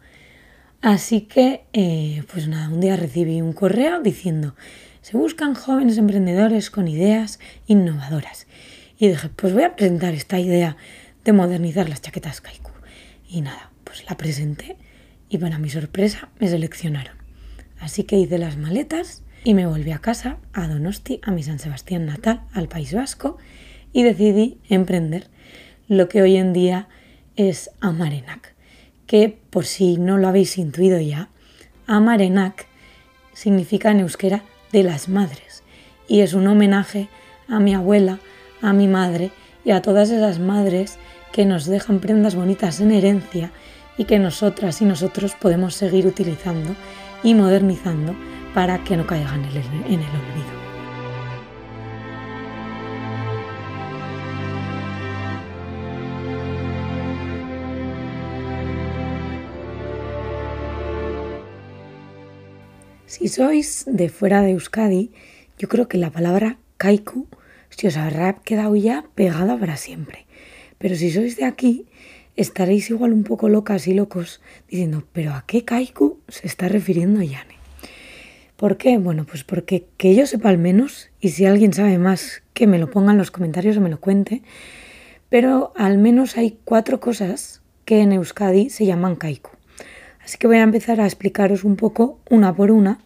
Así 0.86 1.22
que, 1.22 1.65
eh, 1.74 2.22
pues 2.32 2.48
nada, 2.48 2.70
un 2.70 2.80
día 2.80 2.96
recibí 2.96 3.42
un 3.42 3.54
correo 3.54 4.04
diciendo, 4.04 4.54
se 5.01 5.18
buscan 5.18 5.56
jóvenes 5.56 5.98
emprendedores 5.98 6.70
con 6.70 6.88
ideas 6.88 7.39
innovadoras. 7.65 8.46
Y 9.00 9.08
dije, 9.08 9.30
pues 9.36 9.51
voy 9.51 9.63
a 9.63 9.75
presentar 9.75 10.13
esta 10.13 10.39
idea 10.39 10.77
de 11.24 11.34
modernizar 11.34 11.89
las 11.89 12.04
chaquetas 12.04 12.39
Kaiku. 12.39 12.70
Y 13.27 13.42
nada, 13.42 13.72
pues 13.84 14.08
la 14.08 14.15
presenté 14.15 14.77
y 15.27 15.39
para 15.39 15.58
mi 15.58 15.72
sorpresa 15.72 16.30
me 16.39 16.48
seleccionaron. 16.48 17.15
Así 17.80 18.04
que 18.04 18.20
hice 18.20 18.38
las 18.38 18.56
maletas 18.56 19.24
y 19.44 19.56
me 19.56 19.65
volví 19.65 19.89
a 19.92 19.98
casa, 19.98 20.38
a 20.54 20.68
Donosti, 20.68 21.20
a 21.24 21.32
mi 21.32 21.42
San 21.42 21.58
Sebastián 21.58 22.06
natal, 22.06 22.44
al 22.54 22.68
País 22.68 22.94
Vasco, 22.94 23.39
y 23.92 24.04
decidí 24.04 24.60
emprender 24.70 25.32
lo 25.88 26.10
que 26.10 26.22
hoy 26.22 26.36
en 26.36 26.54
día 26.54 26.89
es 27.36 27.72
Amarenac, 27.82 28.55
que 29.08 29.38
por 29.50 29.66
si 29.66 29.98
no 29.98 30.18
lo 30.18 30.28
habéis 30.28 30.58
intuido 30.58 31.00
ya, 31.00 31.30
Amarenac 31.88 32.68
significa 33.34 33.92
en 33.92 34.00
euskera 34.00 34.44
de 34.72 34.84
las 34.84 35.10
madres 35.10 35.64
y 36.08 36.22
es 36.22 36.34
un 36.34 36.48
homenaje 36.48 37.08
a 37.48 37.60
mi 37.60 37.74
abuela, 37.74 38.20
a 38.62 38.74
mi 38.74 38.88
madre 38.88 39.32
y 39.64 39.72
a 39.72 39.82
todas 39.82 40.10
esas 40.10 40.40
madres 40.40 40.98
que 41.32 41.46
nos 41.46 41.66
dejan 41.66 42.00
prendas 42.00 42.36
bonitas 42.36 42.80
en 42.80 42.92
herencia 42.92 43.52
y 43.98 44.06
que 44.06 44.20
nosotras 44.20 44.82
y 44.82 44.86
nosotros 44.86 45.36
podemos 45.36 45.76
seguir 45.76 46.08
utilizando 46.08 46.76
y 47.24 47.34
modernizando 47.34 48.16
para 48.54 48.84
que 48.84 48.98
no 48.98 49.06
caigan 49.06 49.44
en 49.44 49.52
el, 49.52 49.58
olvido. 49.58 50.55
Si 63.15 63.29
sois 63.29 63.86
de 63.88 64.10
fuera 64.10 64.41
de 64.41 64.51
Euskadi, 64.51 65.10
yo 65.57 65.69
creo 65.69 65.88
que 65.88 65.98
la 65.98 66.12
palabra 66.12 66.57
kaiku 66.75 67.27
se 67.69 67.88
os 67.88 67.95
habrá 67.95 68.34
quedado 68.43 68.75
ya 68.75 69.05
pegada 69.15 69.57
para 69.57 69.77
siempre. 69.77 70.27
Pero 70.79 70.95
si 71.00 71.10
sois 71.10 71.38
de 71.38 71.45
aquí, 71.45 71.88
estaréis 72.36 72.89
igual 72.89 73.13
un 73.13 73.24
poco 73.24 73.48
locas 73.48 73.88
y 73.88 73.93
locos 73.93 74.41
diciendo, 74.67 75.07
pero 75.13 75.31
¿a 75.31 75.45
qué 75.48 75.63
kaiku 75.63 76.19
se 76.27 76.45
está 76.45 76.67
refiriendo 76.67 77.22
Yane? 77.22 77.55
¿Por 78.57 78.75
qué? 78.75 78.98
Bueno, 78.98 79.24
pues 79.24 79.45
porque 79.45 79.88
que 79.95 80.13
yo 80.13 80.27
sepa 80.27 80.50
al 80.50 80.57
menos, 80.57 81.10
y 81.22 81.29
si 81.29 81.45
alguien 81.45 81.72
sabe 81.72 81.98
más, 81.98 82.43
que 82.53 82.67
me 82.67 82.79
lo 82.79 82.91
ponga 82.91 83.13
en 83.13 83.17
los 83.17 83.31
comentarios 83.31 83.77
o 83.77 83.81
me 83.81 83.89
lo 83.89 84.01
cuente, 84.01 84.43
pero 85.29 85.72
al 85.77 86.00
menos 86.00 86.36
hay 86.36 86.60
cuatro 86.65 87.00
cosas 87.00 87.62
que 87.86 88.01
en 88.01 88.12
Euskadi 88.12 88.69
se 88.69 88.86
llaman 88.86 89.15
kaiku. 89.15 89.51
Así 90.25 90.38
que 90.39 90.48
voy 90.48 90.57
a 90.57 90.63
empezar 90.63 91.00
a 91.00 91.05
explicaros 91.05 91.63
un 91.63 91.75
poco, 91.75 92.19
una 92.29 92.53
por 92.53 92.72
una, 92.72 93.05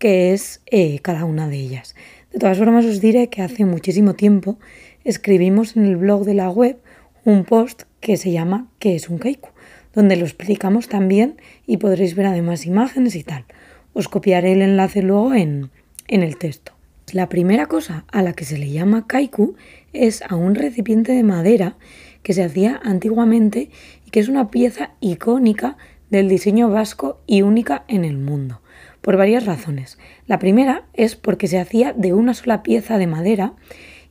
qué 0.00 0.32
es 0.32 0.62
eh, 0.66 0.98
cada 1.00 1.24
una 1.26 1.46
de 1.46 1.58
ellas. 1.58 1.94
De 2.32 2.40
todas 2.40 2.58
formas, 2.58 2.86
os 2.86 3.00
diré 3.00 3.28
que 3.28 3.42
hace 3.42 3.64
muchísimo 3.66 4.14
tiempo 4.14 4.58
escribimos 5.04 5.76
en 5.76 5.84
el 5.84 5.96
blog 5.96 6.24
de 6.24 6.34
la 6.34 6.50
web 6.50 6.78
un 7.24 7.44
post 7.44 7.82
que 8.00 8.16
se 8.16 8.32
llama 8.32 8.66
¿Qué 8.78 8.96
es 8.96 9.08
un 9.10 9.18
kaiku? 9.18 9.50
donde 9.94 10.16
lo 10.16 10.24
explicamos 10.24 10.88
también 10.88 11.36
y 11.66 11.76
podréis 11.76 12.14
ver 12.14 12.26
además 12.26 12.64
imágenes 12.64 13.14
y 13.14 13.24
tal. 13.24 13.44
Os 13.92 14.08
copiaré 14.08 14.52
el 14.52 14.62
enlace 14.62 15.02
luego 15.02 15.34
en, 15.34 15.70
en 16.08 16.22
el 16.22 16.36
texto. 16.36 16.72
La 17.12 17.28
primera 17.28 17.66
cosa 17.66 18.04
a 18.10 18.22
la 18.22 18.32
que 18.32 18.44
se 18.44 18.56
le 18.56 18.70
llama 18.70 19.06
kaiku 19.06 19.54
es 19.92 20.22
a 20.22 20.34
un 20.36 20.54
recipiente 20.54 21.12
de 21.12 21.24
madera 21.24 21.76
que 22.22 22.32
se 22.32 22.42
hacía 22.44 22.80
antiguamente 22.82 23.68
y 24.06 24.10
que 24.10 24.20
es 24.20 24.28
una 24.28 24.50
pieza 24.50 24.92
icónica 25.00 25.76
del 26.08 26.28
diseño 26.28 26.70
vasco 26.70 27.20
y 27.26 27.42
única 27.42 27.84
en 27.88 28.04
el 28.04 28.16
mundo, 28.16 28.59
por 29.00 29.16
varias 29.16 29.46
razones. 29.46 29.98
La 30.26 30.38
primera 30.38 30.84
es 30.94 31.16
porque 31.16 31.48
se 31.48 31.58
hacía 31.58 31.92
de 31.92 32.12
una 32.12 32.34
sola 32.34 32.62
pieza 32.62 32.98
de 32.98 33.06
madera 33.06 33.54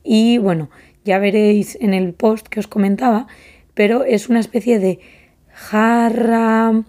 y 0.02 0.38
bueno, 0.38 0.70
ya 1.04 1.18
veréis 1.18 1.76
en 1.80 1.94
el 1.94 2.12
post 2.12 2.48
que 2.48 2.60
os 2.60 2.66
comentaba, 2.66 3.26
pero 3.74 4.04
es 4.04 4.28
una 4.28 4.40
especie 4.40 4.78
de 4.78 5.00
jarra, 5.52 6.84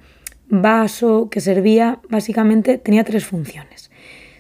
vaso 0.48 1.30
que 1.30 1.40
servía 1.40 2.00
básicamente, 2.10 2.78
tenía 2.78 3.04
tres 3.04 3.26
funciones. 3.26 3.92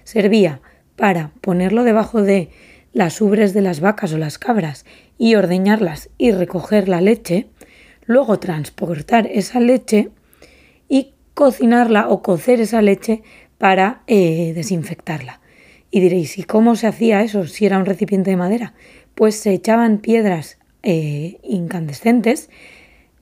Servía 0.03 0.61
para 0.95 1.31
ponerlo 1.41 1.83
debajo 1.83 2.21
de 2.21 2.49
las 2.93 3.21
ubres 3.21 3.53
de 3.53 3.61
las 3.61 3.79
vacas 3.79 4.13
o 4.13 4.17
las 4.17 4.37
cabras 4.37 4.85
y 5.17 5.35
ordeñarlas 5.35 6.09
y 6.17 6.31
recoger 6.31 6.89
la 6.89 7.01
leche, 7.01 7.47
luego 8.05 8.39
transportar 8.39 9.27
esa 9.27 9.59
leche 9.59 10.09
y 10.89 11.13
cocinarla 11.33 12.09
o 12.09 12.21
cocer 12.21 12.59
esa 12.59 12.81
leche 12.81 13.23
para 13.61 14.01
eh, 14.07 14.53
desinfectarla. 14.55 15.39
Y 15.91 15.99
diréis, 15.99 16.39
¿y 16.39 16.43
cómo 16.45 16.75
se 16.75 16.87
hacía 16.87 17.21
eso 17.21 17.45
si 17.45 17.67
era 17.67 17.77
un 17.77 17.85
recipiente 17.85 18.31
de 18.31 18.35
madera? 18.35 18.73
Pues 19.13 19.35
se 19.35 19.53
echaban 19.53 19.99
piedras 19.99 20.57
eh, 20.81 21.37
incandescentes 21.43 22.49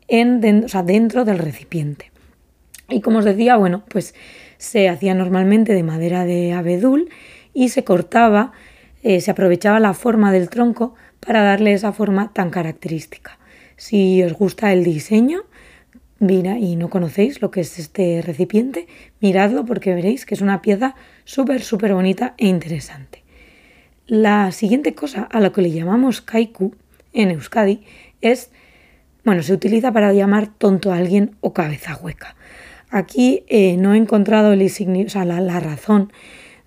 en, 0.07 0.39
dentro 0.39 1.25
del 1.25 1.39
recipiente. 1.39 2.13
Y 2.87 3.01
como 3.01 3.19
os 3.19 3.25
decía, 3.25 3.57
bueno, 3.57 3.83
pues 3.89 4.15
se 4.57 4.87
hacía 4.87 5.13
normalmente 5.13 5.73
de 5.73 5.83
madera 5.83 6.23
de 6.23 6.53
abedul 6.53 7.09
y 7.53 7.67
se 7.67 7.83
cortaba, 7.83 8.53
eh, 9.03 9.19
se 9.19 9.31
aprovechaba 9.31 9.81
la 9.81 9.93
forma 9.93 10.31
del 10.31 10.49
tronco 10.49 10.95
para 11.19 11.43
darle 11.43 11.73
esa 11.73 11.91
forma 11.91 12.31
tan 12.31 12.49
característica. 12.49 13.37
Si 13.75 14.23
os 14.23 14.31
gusta 14.31 14.71
el 14.71 14.85
diseño 14.85 15.41
mira, 16.19 16.57
y 16.57 16.75
no 16.75 16.89
conocéis 16.89 17.41
lo 17.41 17.51
que 17.51 17.61
es 17.61 17.79
este 17.79 18.21
recipiente, 18.21 18.87
miradlo 19.19 19.65
porque 19.65 19.93
veréis 19.93 20.25
que 20.25 20.35
es 20.35 20.41
una 20.41 20.61
pieza 20.61 20.95
súper, 21.23 21.61
súper 21.61 21.93
bonita 21.93 22.35
e 22.37 22.47
interesante. 22.47 23.23
La 24.07 24.51
siguiente 24.51 24.95
cosa 24.95 25.23
a 25.23 25.39
lo 25.39 25.51
que 25.51 25.61
le 25.61 25.71
llamamos 25.71 26.21
kaiku 26.21 26.73
en 27.13 27.31
Euskadi 27.31 27.83
es, 28.21 28.51
bueno, 29.23 29.43
se 29.43 29.53
utiliza 29.53 29.91
para 29.91 30.13
llamar 30.13 30.47
tonto 30.47 30.91
a 30.91 30.97
alguien 30.97 31.35
o 31.41 31.53
cabeza 31.53 31.95
hueca. 31.95 32.35
Aquí 32.89 33.43
eh, 33.47 33.77
no 33.77 33.93
he 33.93 33.97
encontrado 33.97 34.51
el 34.53 34.65
o 34.65 35.09
sea, 35.09 35.25
la, 35.25 35.59
razón 35.59 36.11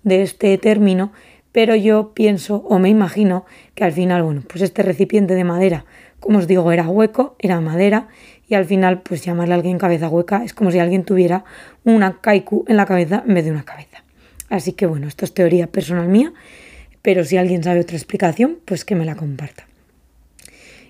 de 0.03 0.21
este 0.21 0.57
término, 0.57 1.11
pero 1.51 1.75
yo 1.75 2.13
pienso 2.13 2.57
o 2.57 2.79
me 2.79 2.89
imagino 2.89 3.45
que 3.75 3.83
al 3.83 3.91
final, 3.91 4.23
bueno, 4.23 4.41
pues 4.47 4.61
este 4.61 4.81
recipiente 4.81 5.35
de 5.35 5.43
madera, 5.43 5.85
como 6.21 6.39
os 6.39 6.47
digo, 6.47 6.71
era 6.71 6.87
hueco, 6.87 7.35
era 7.39 7.59
madera, 7.59 8.07
y 8.47 8.55
al 8.55 8.65
final, 8.65 9.01
pues 9.01 9.23
llamarle 9.23 9.53
a 9.53 9.57
alguien 9.57 9.77
cabeza 9.77 10.09
hueca 10.09 10.43
es 10.43 10.53
como 10.53 10.71
si 10.71 10.79
alguien 10.79 11.05
tuviera 11.05 11.43
una 11.83 12.19
kaiku 12.21 12.65
en 12.67 12.77
la 12.77 12.85
cabeza 12.85 13.23
en 13.27 13.33
vez 13.33 13.45
de 13.45 13.51
una 13.51 13.63
cabeza. 13.63 14.03
Así 14.49 14.73
que 14.73 14.85
bueno, 14.85 15.07
esto 15.07 15.25
es 15.25 15.33
teoría 15.33 15.67
personal 15.67 16.07
mía, 16.07 16.33
pero 17.01 17.23
si 17.23 17.37
alguien 17.37 17.63
sabe 17.63 17.81
otra 17.81 17.97
explicación, 17.97 18.59
pues 18.65 18.85
que 18.85 18.95
me 18.95 19.05
la 19.05 19.15
comparta. 19.15 19.65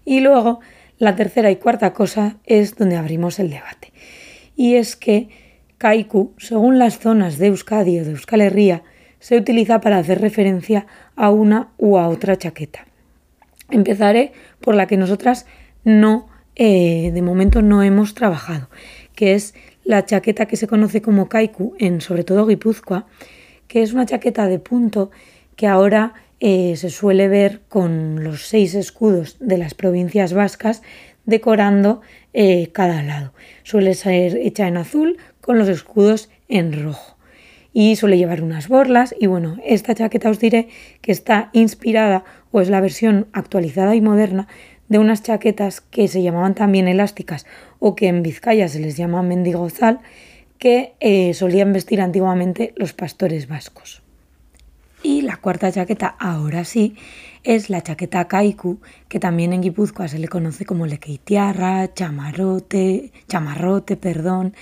Y 0.05 0.19
luego, 0.19 0.59
la 0.97 1.15
tercera 1.15 1.51
y 1.51 1.55
cuarta 1.55 1.93
cosa 1.93 2.37
es 2.45 2.75
donde 2.75 2.97
abrimos 2.97 3.39
el 3.39 3.49
debate 3.49 3.93
y 4.55 4.75
es 4.75 4.95
que 4.95 5.29
kaiku, 5.77 6.33
según 6.37 6.79
las 6.79 6.99
zonas 6.99 7.37
de 7.37 7.47
Euskadi 7.47 7.99
o 7.99 8.05
de 8.05 8.11
Euskal 8.11 8.41
Herria, 8.41 8.83
se 9.19 9.37
utiliza 9.37 9.81
para 9.81 9.97
hacer 9.97 10.21
referencia 10.21 10.85
a 11.15 11.29
una 11.29 11.69
u 11.77 11.97
a 11.97 12.07
otra 12.07 12.37
chaqueta. 12.37 12.85
Empezaré 13.69 14.33
por 14.59 14.75
la 14.75 14.87
que 14.87 14.97
nosotras 14.97 15.45
no, 15.83 16.27
eh, 16.55 17.11
de 17.13 17.21
momento 17.21 17.61
no 17.61 17.83
hemos 17.83 18.13
trabajado, 18.13 18.69
que 19.15 19.33
es 19.33 19.53
la 19.83 20.05
chaqueta 20.05 20.45
que 20.45 20.57
se 20.57 20.67
conoce 20.67 21.01
como 21.01 21.29
kaiku 21.29 21.75
en 21.79 22.01
sobre 22.01 22.23
todo 22.23 22.45
Guipúzcoa, 22.45 23.05
que 23.67 23.83
es 23.83 23.93
una 23.93 24.05
chaqueta 24.05 24.47
de 24.47 24.59
punto 24.59 25.11
que 25.55 25.67
ahora 25.67 26.13
eh, 26.39 26.75
se 26.75 26.89
suele 26.89 27.27
ver 27.27 27.61
con 27.69 28.23
los 28.23 28.47
seis 28.47 28.75
escudos 28.75 29.37
de 29.39 29.57
las 29.57 29.73
provincias 29.73 30.33
vascas 30.33 30.81
decorando 31.25 32.01
eh, 32.33 32.69
cada 32.73 33.01
lado. 33.01 33.33
Suele 33.63 33.93
ser 33.93 34.37
hecha 34.37 34.67
en 34.67 34.77
azul 34.77 35.17
con 35.41 35.57
los 35.57 35.69
escudos 35.69 36.29
en 36.49 36.83
rojo. 36.83 37.17
Y 37.71 37.95
suele 37.95 38.17
llevar 38.17 38.41
unas 38.43 38.67
borlas. 38.67 39.15
Y 39.19 39.27
bueno, 39.27 39.57
esta 39.65 39.95
chaqueta 39.95 40.29
os 40.29 40.39
diré 40.39 40.67
que 41.01 41.11
está 41.11 41.49
inspirada 41.53 42.23
o 42.51 42.61
es 42.61 42.69
la 42.69 42.81
versión 42.81 43.27
actualizada 43.33 43.95
y 43.95 44.01
moderna 44.01 44.47
de 44.93 44.99
unas 44.99 45.23
chaquetas 45.23 45.81
que 45.81 46.07
se 46.07 46.21
llamaban 46.21 46.53
también 46.53 46.87
elásticas 46.87 47.47
o 47.79 47.95
que 47.95 48.07
en 48.07 48.21
Vizcaya 48.21 48.67
se 48.67 48.79
les 48.79 48.95
llama 48.95 49.23
mendigozal, 49.23 50.01
que 50.59 50.93
eh, 50.99 51.33
solían 51.33 51.73
vestir 51.73 51.99
antiguamente 51.99 52.73
los 52.75 52.93
pastores 52.93 53.47
vascos. 53.47 54.03
Y 55.01 55.23
la 55.23 55.37
cuarta 55.37 55.71
chaqueta, 55.71 56.15
ahora 56.19 56.63
sí, 56.63 56.95
es 57.43 57.71
la 57.71 57.81
chaqueta 57.81 58.27
kaiku, 58.27 58.81
que 59.09 59.19
también 59.19 59.51
en 59.51 59.61
Guipúzcoa 59.61 60.07
se 60.07 60.19
le 60.19 60.27
conoce 60.27 60.63
como 60.63 60.85
lequeitiarra, 60.85 61.91
chamarote, 61.95 63.11
chamarrote, 63.27 63.97
perdón. 63.97 64.53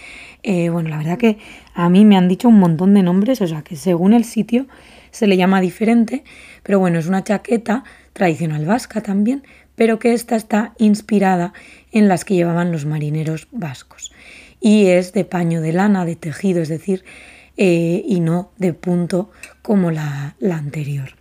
Eh, 0.43 0.69
bueno, 0.69 0.88
la 0.88 0.97
verdad 0.97 1.17
que 1.17 1.39
a 1.73 1.89
mí 1.89 2.05
me 2.05 2.15
han 2.15 2.29
dicho 2.29 2.47
un 2.47 2.57
montón 2.57 2.93
de 2.93 3.03
nombres, 3.03 3.41
o 3.41 3.47
sea 3.47 3.63
que 3.63 3.75
según 3.75 4.13
el 4.13 4.23
sitio 4.23 4.65
se 5.11 5.27
le 5.27 5.35
llama 5.35 5.59
diferente, 5.59 6.23
pero 6.63 6.79
bueno, 6.79 7.00
es 7.00 7.07
una 7.07 7.23
chaqueta 7.23 7.83
tradicional 8.13 8.65
vasca 8.65 9.01
también, 9.01 9.43
pero 9.81 9.97
que 9.97 10.13
esta 10.13 10.35
está 10.35 10.75
inspirada 10.77 11.53
en 11.91 12.07
las 12.07 12.23
que 12.23 12.35
llevaban 12.35 12.71
los 12.71 12.85
marineros 12.85 13.47
vascos. 13.51 14.11
Y 14.59 14.85
es 14.85 15.11
de 15.11 15.25
paño 15.25 15.59
de 15.59 15.73
lana, 15.73 16.05
de 16.05 16.15
tejido, 16.15 16.61
es 16.61 16.69
decir, 16.69 17.03
eh, 17.57 18.03
y 18.05 18.19
no 18.19 18.51
de 18.59 18.73
punto 18.73 19.31
como 19.63 19.89
la, 19.89 20.35
anterior. 20.39 21.15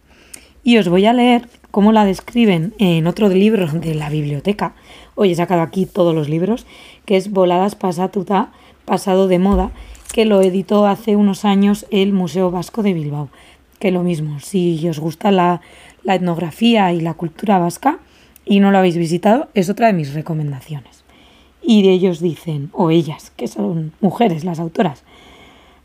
Y 0.62 0.76
os 0.76 0.90
voy 0.90 1.06
a 1.06 1.14
leer 1.14 1.48
cómo 1.70 1.90
la 1.90 2.04
describen 2.04 2.74
en 2.78 3.06
otro 3.06 3.30
libro 3.30 3.66
de 3.66 3.94
la 3.94 4.10
biblioteca. 4.10 4.74
Hoy 5.14 5.32
he 5.32 5.36
sacado 5.36 5.62
aquí 5.62 5.86
todos 5.86 6.14
los 6.14 6.28
libros, 6.28 6.66
que 7.06 7.16
es 7.16 7.30
Voladas 7.30 7.76
Pasatuta, 7.76 8.52
Pasado 8.84 9.26
de 9.26 9.38
Moda, 9.38 9.70
que 10.12 10.26
lo 10.26 10.42
editó 10.42 10.86
hace 10.86 11.16
unos 11.16 11.46
años 11.46 11.86
el 11.90 12.12
Museo 12.12 12.50
Vasco 12.50 12.82
de 12.82 12.92
Bilbao. 12.92 13.30
Que 13.78 13.90
lo 13.90 14.02
mismo, 14.02 14.38
si 14.38 14.86
os 14.86 14.98
gusta 14.98 15.30
la, 15.30 15.62
la 16.02 16.16
etnografía 16.16 16.92
y 16.92 17.00
la 17.00 17.14
cultura 17.14 17.58
vasca 17.58 18.00
y 18.44 18.60
no 18.60 18.70
lo 18.70 18.78
habéis 18.78 18.96
visitado, 18.96 19.48
es 19.54 19.68
otra 19.68 19.88
de 19.88 19.92
mis 19.92 20.14
recomendaciones. 20.14 21.04
Y 21.62 21.82
de 21.82 21.90
ellos 21.90 22.20
dicen, 22.20 22.70
o 22.72 22.90
ellas, 22.90 23.32
que 23.36 23.48
son 23.48 23.92
mujeres 24.00 24.44
las 24.44 24.60
autoras, 24.60 25.04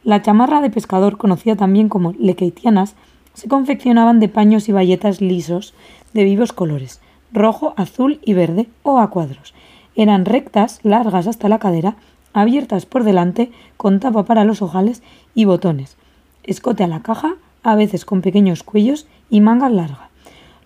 la 0.03 0.21
chamarra 0.21 0.62
de 0.62 0.69
pescador, 0.69 1.17
conocida 1.17 1.55
también 1.55 1.89
como 1.89 2.13
lequeitianas, 2.13 2.95
se 3.33 3.47
confeccionaban 3.47 4.19
de 4.19 4.29
paños 4.29 4.69
y 4.69 4.71
bayetas 4.71 5.19
lisos 5.19 5.74
de 6.13 6.24
vivos 6.24 6.53
colores, 6.53 7.01
rojo, 7.33 7.74
azul 7.75 8.19
y 8.24 8.33
verde 8.33 8.67
o 8.83 9.00
a 9.00 9.09
cuadros. 9.09 9.53
Eran 9.95 10.25
rectas, 10.25 10.79
largas 10.83 11.25
hasta 11.25 11.50
la 11.50 11.57
cadera, 11.57 11.95
abiertas 12.33 12.85
por 12.85 13.03
delante, 13.03 13.51
con 13.77 14.00
tapa 14.00 14.25
para 14.25 14.45
los 14.45 14.62
ojales 14.62 15.01
y 15.33 15.45
botones. 15.45 15.97
Escote 16.43 16.83
a 16.83 16.88
la 16.88 17.01
caja, 17.01 17.35
a 17.63 17.75
veces 17.75 18.05
con 18.05 18.21
pequeños 18.21 18.62
cuellos 18.62 19.07
y 19.31 19.41
manga 19.41 19.69
larga. 19.69 20.04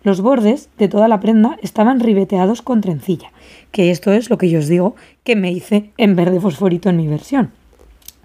Los 0.03 0.21
bordes 0.21 0.69
de 0.77 0.87
toda 0.87 1.07
la 1.07 1.19
prenda 1.19 1.57
estaban 1.61 1.99
ribeteados 1.99 2.61
con 2.61 2.81
trencilla, 2.81 3.31
que 3.71 3.91
esto 3.91 4.11
es 4.11 4.29
lo 4.29 4.37
que 4.37 4.49
yo 4.49 4.59
os 4.59 4.67
digo 4.67 4.95
que 5.23 5.35
me 5.35 5.51
hice 5.51 5.91
en 5.97 6.15
verde 6.15 6.39
fosforito 6.39 6.89
en 6.89 6.97
mi 6.97 7.07
versión 7.07 7.51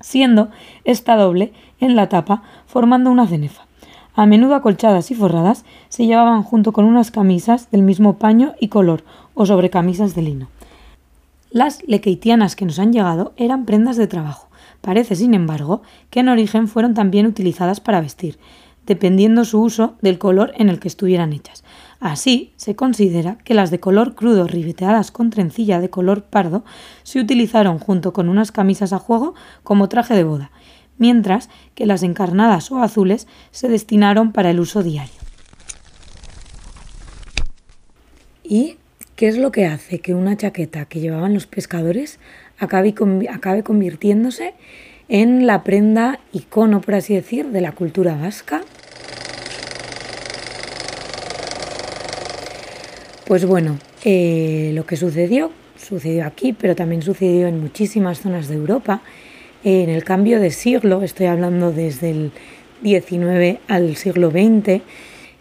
siendo 0.04 0.50
esta 0.84 1.16
doble 1.16 1.52
en 1.80 1.96
la 1.96 2.08
tapa 2.08 2.42
formando 2.66 3.10
una 3.10 3.26
cenefa. 3.26 3.66
A 4.14 4.26
menudo 4.26 4.54
acolchadas 4.54 5.10
y 5.10 5.14
forradas, 5.14 5.64
se 5.88 6.06
llevaban 6.06 6.42
junto 6.44 6.72
con 6.72 6.84
unas 6.84 7.10
camisas 7.10 7.70
del 7.70 7.82
mismo 7.82 8.18
paño 8.18 8.54
y 8.60 8.68
color 8.68 9.02
o 9.34 9.46
sobre 9.46 9.70
camisas 9.70 10.14
de 10.14 10.22
lino. 10.22 10.48
Las 11.50 11.82
lequeitianas 11.88 12.54
que 12.54 12.64
nos 12.64 12.78
han 12.78 12.92
llegado 12.92 13.32
eran 13.36 13.64
prendas 13.64 13.96
de 13.96 14.06
trabajo. 14.06 14.48
Parece, 14.82 15.16
sin 15.16 15.34
embargo, 15.34 15.82
que 16.10 16.20
en 16.20 16.28
origen 16.28 16.68
fueron 16.68 16.94
también 16.94 17.26
utilizadas 17.26 17.80
para 17.80 18.00
vestir, 18.00 18.38
dependiendo 18.86 19.44
su 19.44 19.60
uso 19.60 19.96
del 20.02 20.18
color 20.18 20.52
en 20.56 20.68
el 20.68 20.80
que 20.80 20.88
estuvieran 20.88 21.32
hechas. 21.32 21.64
Así, 22.00 22.52
se 22.56 22.76
considera 22.76 23.38
que 23.44 23.54
las 23.54 23.70
de 23.70 23.80
color 23.80 24.14
crudo 24.14 24.46
ribeteadas 24.46 25.10
con 25.10 25.30
trencilla 25.30 25.80
de 25.80 25.90
color 25.90 26.24
pardo 26.24 26.64
se 27.02 27.20
utilizaron 27.20 27.78
junto 27.78 28.12
con 28.12 28.28
unas 28.28 28.52
camisas 28.52 28.92
a 28.92 28.98
juego 28.98 29.34
como 29.62 29.88
traje 29.88 30.14
de 30.14 30.24
boda, 30.24 30.50
mientras 30.98 31.48
que 31.74 31.86
las 31.86 32.02
encarnadas 32.02 32.70
o 32.70 32.82
azules 32.82 33.26
se 33.52 33.68
destinaron 33.68 34.32
para 34.32 34.50
el 34.50 34.60
uso 34.60 34.82
diario. 34.82 35.14
¿Y 38.42 38.76
qué 39.16 39.28
es 39.28 39.38
lo 39.38 39.50
que 39.50 39.66
hace 39.66 40.00
que 40.00 40.14
una 40.14 40.36
chaqueta 40.36 40.84
que 40.84 41.00
llevaban 41.00 41.32
los 41.32 41.46
pescadores 41.46 42.18
acabe, 42.58 42.94
convirtiéndose 42.94 44.54
en 45.08 45.46
la 45.46 45.64
prenda 45.64 46.20
icono, 46.32 46.80
por 46.80 46.94
así 46.94 47.14
decir, 47.14 47.46
de 47.46 47.60
la 47.60 47.72
cultura 47.72 48.16
vasca? 48.16 48.62
Pues 53.26 53.46
bueno, 53.46 53.78
eh, 54.04 54.72
lo 54.74 54.84
que 54.84 54.96
sucedió, 54.96 55.50
sucedió 55.76 56.26
aquí, 56.26 56.52
pero 56.52 56.76
también 56.76 57.02
sucedió 57.02 57.46
en 57.46 57.60
muchísimas 57.60 58.20
zonas 58.20 58.48
de 58.48 58.56
Europa. 58.56 59.00
en 59.66 59.88
el 59.88 60.04
cambio 60.04 60.40
de 60.40 60.50
siglo, 60.50 61.02
estoy 61.02 61.24
hablando 61.24 61.72
desde 61.72 62.10
el 62.10 62.32
19 62.82 63.60
al 63.66 63.96
siglo 63.96 64.30
XX, 64.30 64.82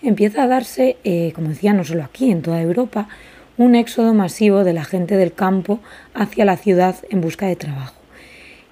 empieza 0.02 0.44
a 0.44 0.48
darse, 0.48 0.96
eh, 1.04 1.34
como 1.36 1.50
decía, 1.50 1.74
no 1.74 1.84
solo 1.84 2.04
aquí, 2.04 2.32
en 2.32 2.42
toda 2.42 2.62
Europa, 2.62 3.10
un 3.58 3.76
éxodo 3.76 4.14
masivo 4.14 4.64
de 4.64 4.72
la 4.72 4.86
gente 4.86 5.18
del 5.18 5.34
campo 5.34 5.80
hacia 6.14 6.46
la 6.46 6.56
ciudad 6.56 6.96
en 7.10 7.20
busca 7.20 7.48
de 7.48 7.58
trabajo. 7.58 8.03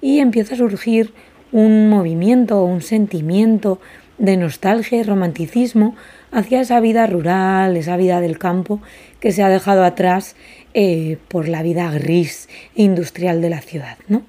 Y 0.02 0.18
empieza 0.18 0.54
a 0.54 0.58
surgir 0.58 1.14
un 1.52 1.88
movimiento, 1.88 2.62
un 2.62 2.82
sentimiento 2.82 3.80
de 4.18 4.36
nostalgia 4.36 4.98
y 4.98 5.02
romanticismo 5.02 5.96
hacia 6.30 6.60
esa 6.60 6.80
vida 6.80 7.06
rural, 7.06 7.76
esa 7.76 7.96
vida 7.96 8.20
del 8.20 8.38
campo 8.38 8.80
que 9.20 9.32
se 9.32 9.42
ha 9.42 9.48
dejado 9.48 9.84
atrás 9.84 10.36
eh, 10.74 11.18
por 11.28 11.48
la 11.48 11.62
vida 11.62 11.90
gris 11.90 12.48
e 12.76 12.82
industrial 12.82 13.40
de 13.40 13.50
la 13.50 13.60
ciudad. 13.60 13.96
¿no? 14.08 14.22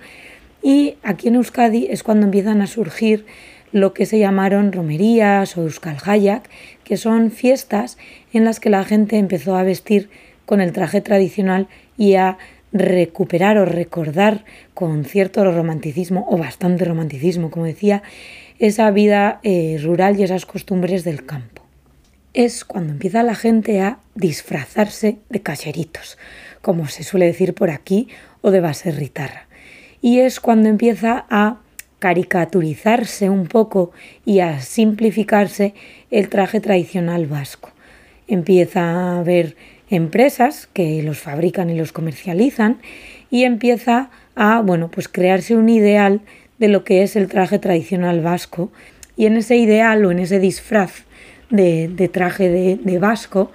Y 0.61 0.95
aquí 1.03 1.27
en 1.27 1.35
Euskadi 1.35 1.87
es 1.89 2.03
cuando 2.03 2.25
empiezan 2.25 2.61
a 2.61 2.67
surgir 2.67 3.25
lo 3.71 3.93
que 3.93 4.05
se 4.05 4.19
llamaron 4.19 4.71
romerías 4.71 5.57
o 5.57 5.63
Euskal 5.63 5.97
Hayak, 6.03 6.49
que 6.83 6.95
son 6.95 7.31
fiestas 7.31 7.97
en 8.31 8.45
las 8.45 8.59
que 8.59 8.69
la 8.69 8.83
gente 8.85 9.17
empezó 9.17 9.55
a 9.55 9.63
vestir 9.63 10.09
con 10.45 10.61
el 10.61 10.71
traje 10.71 11.01
tradicional 11.01 11.67
y 11.97 12.15
a 12.15 12.37
recuperar 12.73 13.57
o 13.57 13.65
recordar 13.65 14.43
con 14.73 15.05
cierto 15.05 15.43
romanticismo 15.45 16.25
o 16.29 16.37
bastante 16.37 16.85
romanticismo, 16.85 17.51
como 17.51 17.65
decía, 17.65 18.03
esa 18.59 18.89
vida 18.91 19.39
eh, 19.43 19.79
rural 19.81 20.19
y 20.19 20.23
esas 20.23 20.45
costumbres 20.45 21.03
del 21.03 21.25
campo 21.25 21.63
es 22.33 22.65
cuando 22.65 22.93
empieza 22.93 23.23
la 23.23 23.35
gente 23.35 23.81
a 23.81 23.99
disfrazarse 24.15 25.17
de 25.29 25.41
cacheritos, 25.41 26.17
como 26.61 26.87
se 26.87 27.03
suele 27.03 27.27
decir 27.27 27.53
por 27.53 27.69
aquí, 27.69 28.09
o 28.41 28.51
de 28.51 28.59
baserritarra. 28.59 29.47
Y 30.01 30.19
es 30.19 30.39
cuando 30.39 30.67
empieza 30.67 31.25
a 31.29 31.59
caricaturizarse 31.99 33.29
un 33.29 33.47
poco 33.47 33.91
y 34.25 34.39
a 34.39 34.59
simplificarse 34.59 35.73
el 36.11 36.27
traje 36.27 36.59
tradicional 36.59 37.27
vasco. 37.27 37.71
Empieza 38.27 38.81
a 38.81 39.19
haber 39.19 39.55
empresas 39.93 40.67
que 40.73 41.01
los 41.03 41.19
fabrican 41.19 41.69
y 41.69 41.75
los 41.75 41.91
comercializan 41.91 42.79
y 43.29 43.43
empieza 43.43 44.09
a, 44.35 44.61
bueno, 44.61 44.89
pues 44.89 45.07
crearse 45.07 45.55
un 45.55 45.69
ideal 45.69 46.21
de 46.59 46.67
lo 46.67 46.83
que 46.83 47.03
es 47.03 47.15
el 47.15 47.27
traje 47.27 47.59
tradicional 47.59 48.21
vasco 48.21 48.71
y 49.15 49.25
en 49.25 49.37
ese 49.37 49.57
ideal 49.57 50.05
o 50.05 50.11
en 50.11 50.19
ese 50.19 50.39
disfraz 50.39 51.05
de, 51.49 52.09
traje 52.11 52.49
de, 52.49 52.99
vasco, 52.99 53.51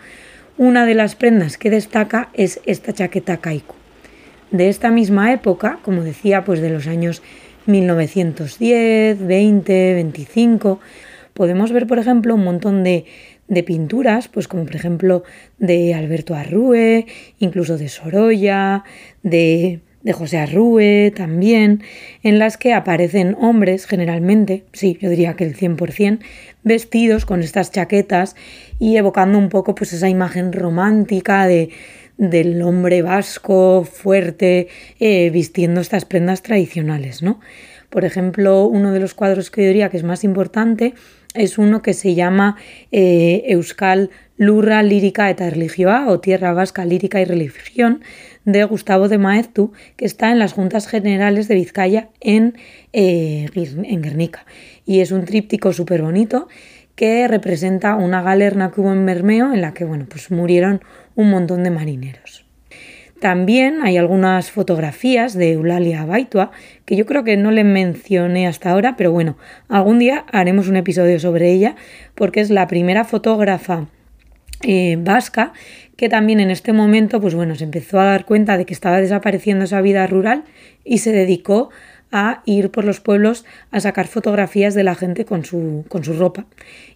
una 0.56 0.86
de 0.86 0.94
las 0.94 1.14
prendas 1.16 1.58
que 1.58 1.70
destaca 1.70 2.28
es 2.32 2.60
esta 2.64 2.92
chaqueta 2.92 3.38
kaiku. 3.38 3.74
De 4.50 4.68
esta 4.68 4.90
misma 4.90 5.32
época, 5.32 5.78
como 5.82 6.02
decía, 6.02 6.44
pues 6.44 6.60
de 6.60 6.70
los 6.70 6.86
años 6.86 7.22
1910, 7.66 9.26
20, 9.26 9.94
25, 9.94 10.80
podemos 11.34 11.72
ver, 11.72 11.86
por 11.86 11.98
ejemplo, 11.98 12.34
un 12.34 12.44
montón 12.44 12.82
de, 12.82 13.04
de 13.48 13.62
pinturas, 13.62 14.28
pues 14.28 14.46
como 14.46 14.64
por 14.64 14.76
ejemplo 14.76 15.24
de 15.58 15.94
Alberto 15.94 16.34
Arrue, 16.34 17.06
incluso 17.38 17.78
de 17.78 17.88
Sorolla, 17.88 18.84
de 19.22 19.80
de 20.02 20.12
José 20.12 20.38
Arrue 20.38 21.12
también, 21.14 21.82
en 22.22 22.38
las 22.38 22.56
que 22.56 22.72
aparecen 22.72 23.36
hombres 23.40 23.86
generalmente, 23.86 24.64
sí, 24.72 24.96
yo 25.00 25.10
diría 25.10 25.34
que 25.34 25.44
el 25.44 25.56
100%, 25.56 26.20
vestidos 26.62 27.26
con 27.26 27.42
estas 27.42 27.72
chaquetas 27.72 28.36
y 28.78 28.96
evocando 28.96 29.38
un 29.38 29.48
poco 29.48 29.74
pues 29.74 29.92
esa 29.92 30.08
imagen 30.08 30.52
romántica 30.52 31.46
de, 31.46 31.70
del 32.16 32.62
hombre 32.62 33.02
vasco 33.02 33.84
fuerte 33.84 34.68
eh, 35.00 35.30
vistiendo 35.30 35.80
estas 35.80 36.04
prendas 36.04 36.42
tradicionales, 36.42 37.22
¿no? 37.22 37.40
Por 37.90 38.04
ejemplo, 38.04 38.66
uno 38.66 38.92
de 38.92 39.00
los 39.00 39.14
cuadros 39.14 39.50
que 39.50 39.62
yo 39.62 39.68
diría 39.68 39.88
que 39.88 39.96
es 39.96 40.04
más 40.04 40.24
importante 40.24 40.94
es 41.34 41.58
uno 41.58 41.82
que 41.82 41.94
se 41.94 42.14
llama 42.14 42.56
eh, 42.92 43.44
Euskal 43.48 44.10
Lurra 44.36 44.82
lírica 44.82 45.28
eta 45.30 45.50
religioa 45.50 46.08
o 46.08 46.20
Tierra 46.20 46.52
Vasca 46.52 46.84
lírica 46.84 47.20
y 47.20 47.24
religión 47.24 48.02
de 48.44 48.62
Gustavo 48.64 49.08
de 49.08 49.18
Maeztu, 49.18 49.72
que 49.96 50.04
está 50.04 50.30
en 50.30 50.38
las 50.38 50.52
Juntas 50.52 50.86
Generales 50.86 51.48
de 51.48 51.56
Vizcaya 51.56 52.08
en, 52.20 52.56
eh, 52.92 53.46
en 53.54 54.02
Guernica. 54.02 54.46
Y 54.86 55.00
es 55.00 55.10
un 55.10 55.24
tríptico 55.24 55.72
súper 55.72 56.02
bonito 56.02 56.48
que 56.94 57.28
representa 57.28 57.94
una 57.96 58.22
galerna 58.22 58.70
que 58.70 58.80
hubo 58.80 58.92
en 58.92 59.04
Bermeo 59.04 59.52
en 59.52 59.60
la 59.60 59.74
que 59.74 59.84
bueno, 59.84 60.06
pues 60.08 60.30
murieron 60.30 60.82
un 61.14 61.30
montón 61.30 61.62
de 61.62 61.70
marineros. 61.70 62.47
También 63.20 63.80
hay 63.82 63.96
algunas 63.96 64.50
fotografías 64.50 65.34
de 65.34 65.52
Eulalia 65.52 66.04
Baitua, 66.04 66.52
que 66.84 66.94
yo 66.94 67.04
creo 67.04 67.24
que 67.24 67.36
no 67.36 67.50
le 67.50 67.64
mencioné 67.64 68.46
hasta 68.46 68.70
ahora, 68.70 68.94
pero 68.96 69.10
bueno, 69.10 69.36
algún 69.68 69.98
día 69.98 70.24
haremos 70.30 70.68
un 70.68 70.76
episodio 70.76 71.18
sobre 71.18 71.50
ella, 71.50 71.74
porque 72.14 72.40
es 72.40 72.50
la 72.50 72.68
primera 72.68 73.04
fotógrafa 73.04 73.88
eh, 74.62 74.96
vasca 75.00 75.52
que 75.98 76.08
también 76.08 76.38
en 76.38 76.50
este 76.50 76.72
momento, 76.72 77.20
pues 77.20 77.34
bueno, 77.34 77.56
se 77.56 77.64
empezó 77.64 77.98
a 77.98 78.04
dar 78.04 78.24
cuenta 78.24 78.56
de 78.56 78.66
que 78.66 78.72
estaba 78.72 79.00
desapareciendo 79.00 79.64
esa 79.64 79.80
vida 79.80 80.06
rural 80.06 80.44
y 80.84 80.98
se 80.98 81.10
dedicó 81.10 81.70
a 81.70 81.97
ir 82.44 82.70
por 82.70 82.84
los 82.84 83.00
pueblos 83.00 83.44
a 83.70 83.80
sacar 83.80 84.06
fotografías 84.06 84.74
de 84.74 84.84
la 84.84 84.94
gente 84.94 85.24
con 85.24 85.44
su, 85.44 85.84
con 85.88 86.04
su 86.04 86.14
ropa. 86.14 86.46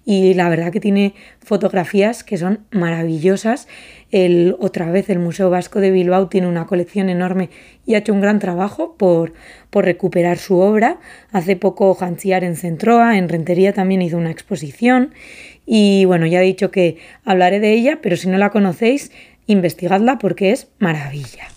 Y 0.05 0.35
la 0.35 0.49
verdad 0.49 0.73
que 0.73 0.81
tiene 0.81 1.15
fotografías 1.41 2.25
que 2.25 2.39
son 2.39 2.61
maravillosas. 2.71 3.69
El, 4.11 4.57
otra 4.59 4.91
vez 4.91 5.11
el 5.11 5.19
Museo 5.19 5.51
Vasco 5.51 5.81
de 5.81 5.91
Bilbao 5.91 6.29
tiene 6.29 6.49
una 6.49 6.67
colección 6.67 7.09
enorme 7.09 7.51
y 7.87 7.95
ha 7.95 7.99
hecho 7.99 8.13
un 8.13 8.21
gran 8.21 8.39
trabajo 8.39 8.97
por, 8.97 9.33
por 9.71 9.85
recuperar 9.85 10.39
su 10.39 10.59
obra. 10.59 10.99
Hace 11.31 11.57
poco 11.57 11.95
Janciar 11.95 12.43
en 12.43 12.57
Centroa, 12.57 13.17
en 13.17 13.29
Rentería 13.29 13.73
también 13.73 14.03
hizo 14.03 14.17
una 14.17 14.31
exposición. 14.31 15.13
Y 15.67 16.05
bueno, 16.07 16.27
ya 16.27 16.41
he 16.41 16.45
dicho 16.45 16.71
que 16.71 16.97
hablaré 17.25 17.61
de 17.61 17.73
ella, 17.73 18.01
pero 18.03 18.17
si 18.17 18.29
no 18.29 18.39
la 18.39 18.51
conocéis, 18.51 19.13
investigadla 19.47 20.19
porque 20.19 20.51
es 20.51 20.69
maravilla. 20.79 21.49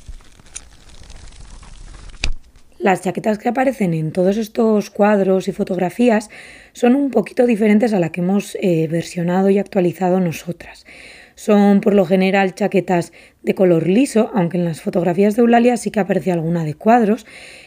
Las 2.86 3.02
chaquetas 3.02 3.40
que 3.40 3.50
aparecen 3.50 3.96
en 3.96 4.12
todos 4.12 4.38
estos 4.38 4.92
cuadros 4.92 5.48
y 5.48 5.52
fotografías 5.52 6.30
son 6.72 6.94
un 6.94 7.10
poquito 7.10 7.48
diferentes 7.48 7.94
a 7.94 8.00
la 8.00 8.12
que 8.12 8.22
hemos 8.22 8.56
eh, 8.62 8.88
versionado 8.88 9.50
y 9.50 9.58
actualizado 9.58 10.20
nosotras. 10.20 10.86
Son 11.34 11.82
por 11.82 11.96
lo 11.96 12.06
general 12.06 12.54
chaquetas 12.54 13.12
de 13.42 13.56
color 13.56 13.88
liso, 13.88 14.30
aunque 14.36 14.60
en 14.60 14.66
las 14.66 14.82
fotografías 14.82 15.36
de 15.36 15.42
Eulalia 15.42 15.78
sí 15.78 15.90
que 15.90 16.00
aparece 16.00 16.32
alguna 16.32 16.64
de 16.64 16.76
cuadros, 16.76 17.26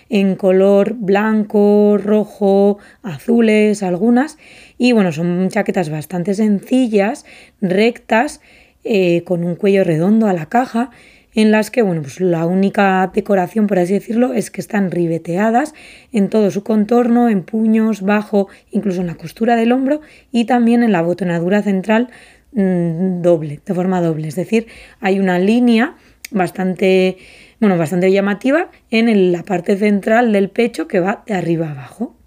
en 0.08 0.36
color 0.36 0.94
blanco, 0.94 1.98
rojo, 1.98 2.78
azules, 3.02 3.82
algunas. 3.82 4.38
Y 4.78 4.92
bueno, 4.92 5.10
son 5.10 5.48
chaquetas 5.48 5.90
bastante 5.90 6.32
sencillas, 6.34 7.26
rectas, 7.60 8.40
eh, 8.84 9.24
con 9.24 9.42
un 9.42 9.56
cuello 9.56 9.82
redondo 9.82 10.28
a 10.28 10.32
la 10.32 10.46
caja 10.46 10.90
en 11.38 11.52
las 11.52 11.70
que, 11.70 11.82
bueno, 11.82 12.02
pues 12.02 12.20
la 12.20 12.46
única 12.46 13.08
decoración, 13.14 13.68
por 13.68 13.78
así 13.78 13.92
decirlo, 13.92 14.34
es 14.34 14.50
que 14.50 14.60
están 14.60 14.90
ribeteadas 14.90 15.72
en 16.10 16.30
todo 16.30 16.50
su 16.50 16.64
contorno, 16.64 17.28
en 17.28 17.44
puños, 17.44 18.02
bajo, 18.02 18.48
incluso 18.72 19.02
en 19.02 19.06
la 19.06 19.14
costura 19.14 19.54
del 19.54 19.70
hombro 19.70 20.00
y 20.32 20.46
también 20.46 20.82
en 20.82 20.90
la 20.90 21.00
botonadura 21.00 21.62
central 21.62 22.08
mm, 22.54 23.22
doble, 23.22 23.60
de 23.64 23.72
forma 23.72 24.00
doble. 24.00 24.26
Es 24.26 24.34
decir, 24.34 24.66
hay 24.98 25.20
una 25.20 25.38
línea 25.38 25.94
bastante, 26.32 27.18
bueno, 27.60 27.78
bastante 27.78 28.10
llamativa 28.10 28.72
en 28.90 29.30
la 29.30 29.44
parte 29.44 29.76
central 29.76 30.32
del 30.32 30.50
pecho 30.50 30.88
que 30.88 30.98
va 30.98 31.22
de 31.24 31.34
arriba 31.34 31.70
abajo. 31.70 32.17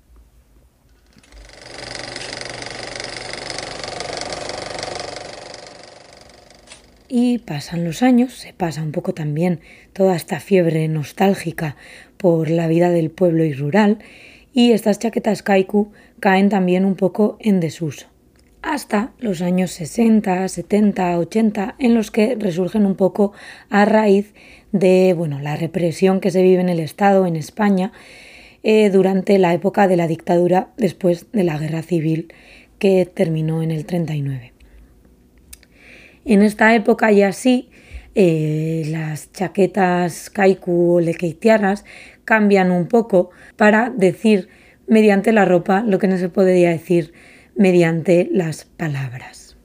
Y 7.14 7.40
pasan 7.40 7.84
los 7.84 8.04
años, 8.04 8.32
se 8.36 8.54
pasa 8.54 8.82
un 8.82 8.94
poco 8.94 9.14
también 9.14 9.60
toda 9.92 10.16
esta 10.16 10.40
fiebre 10.40 10.88
nostálgica 10.88 11.76
por 12.16 12.50
la 12.50 12.68
vida 12.68 12.90
del 12.90 13.12
pueblo 13.12 13.44
y 13.44 13.52
rural, 13.52 14.00
y 14.54 14.72
estas 14.72 14.98
chaquetas 14.98 15.44
kaiku 15.44 15.92
caen 16.22 16.48
también 16.48 16.86
un 16.86 16.96
poco 16.96 17.36
en 17.42 17.60
desuso. 17.60 18.08
Hasta 18.62 19.12
los 19.20 19.42
años 19.42 19.72
60, 19.72 20.48
70, 20.48 21.20
80, 21.20 21.76
en 21.80 21.96
los 21.96 22.12
que 22.12 22.38
resurgen 22.40 22.86
un 22.86 22.96
poco 22.96 23.34
a 23.70 23.84
raíz 23.84 24.34
de 24.72 25.14
bueno, 25.14 25.42
la 25.42 25.58
represión 25.58 26.22
que 26.22 26.32
se 26.32 26.42
vive 26.42 26.62
en 26.62 26.70
el 26.70 26.80
Estado, 26.80 27.28
en 27.28 27.36
España, 27.36 27.92
eh, 28.64 28.90
durante 28.90 29.38
la 29.38 29.54
época 29.54 29.90
de 29.90 29.98
la 29.98 30.08
dictadura 30.08 30.70
después 30.78 31.30
de 31.34 31.44
la 31.44 31.58
guerra 31.58 31.82
civil 31.82 32.34
que 32.80 33.06
terminó 33.06 33.62
en 33.62 33.72
el 33.72 33.86
39. 33.86 34.51
En 36.26 36.42
esta 36.42 36.76
época 36.76 37.12
ya 37.12 37.32
sí, 37.32 37.70
eh, 38.14 38.84
las 38.88 39.32
chaquetas 39.32 40.30
kaiku 40.30 40.96
o 40.96 41.00
lekeitiarras 41.00 41.86
cambian 42.26 42.72
un 42.72 42.88
poco 42.88 43.32
para 43.56 43.90
decir 43.90 44.50
mediante 44.88 45.32
la 45.32 45.46
ropa 45.46 45.82
lo 45.82 45.98
que 45.98 46.08
no 46.08 46.18
se 46.18 46.30
podría 46.30 46.70
decir 46.70 47.14
mediante 47.56 48.28
las 48.32 48.66
palabras. 48.66 49.58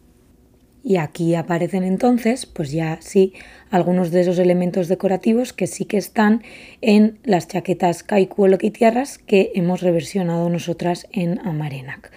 Y 0.84 0.98
aquí 0.98 1.34
aparecen 1.34 1.82
entonces, 1.82 2.46
pues 2.46 2.70
ya 2.70 2.98
sí, 3.00 3.32
algunos 3.70 4.12
de 4.12 4.20
esos 4.20 4.38
elementos 4.38 4.86
decorativos 4.86 5.52
que 5.52 5.66
sí 5.66 5.84
que 5.84 5.96
están 5.96 6.44
en 6.80 7.18
las 7.24 7.48
chaquetas 7.48 8.04
kaiku 8.04 8.44
o 8.44 8.46
lekeitiarras 8.46 9.18
que 9.18 9.50
hemos 9.56 9.82
reversionado 9.82 10.48
nosotras 10.48 11.08
en 11.10 11.40
Amarenac. 11.40 12.12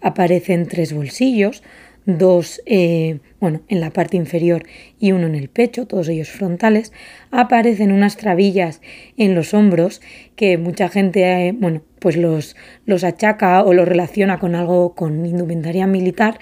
Aparecen 0.00 0.68
tres 0.68 0.92
bolsillos, 0.92 1.64
dos 2.06 2.60
eh, 2.66 3.20
bueno, 3.40 3.62
en 3.68 3.80
la 3.80 3.90
parte 3.90 4.16
inferior 4.16 4.64
y 4.98 5.12
uno 5.12 5.26
en 5.26 5.34
el 5.34 5.48
pecho, 5.48 5.86
todos 5.86 6.08
ellos 6.08 6.30
frontales, 6.30 6.92
aparecen 7.30 7.92
unas 7.92 8.16
trabillas 8.16 8.80
en 9.16 9.34
los 9.34 9.54
hombros 9.54 10.00
que 10.36 10.58
mucha 10.58 10.88
gente 10.88 11.48
eh, 11.48 11.52
bueno, 11.52 11.82
pues 11.98 12.16
los, 12.16 12.56
los 12.86 13.04
achaca 13.04 13.62
o 13.62 13.72
los 13.72 13.88
relaciona 13.88 14.38
con 14.38 14.54
algo 14.54 14.94
con 14.94 15.24
indumentaria 15.26 15.86
militar, 15.86 16.38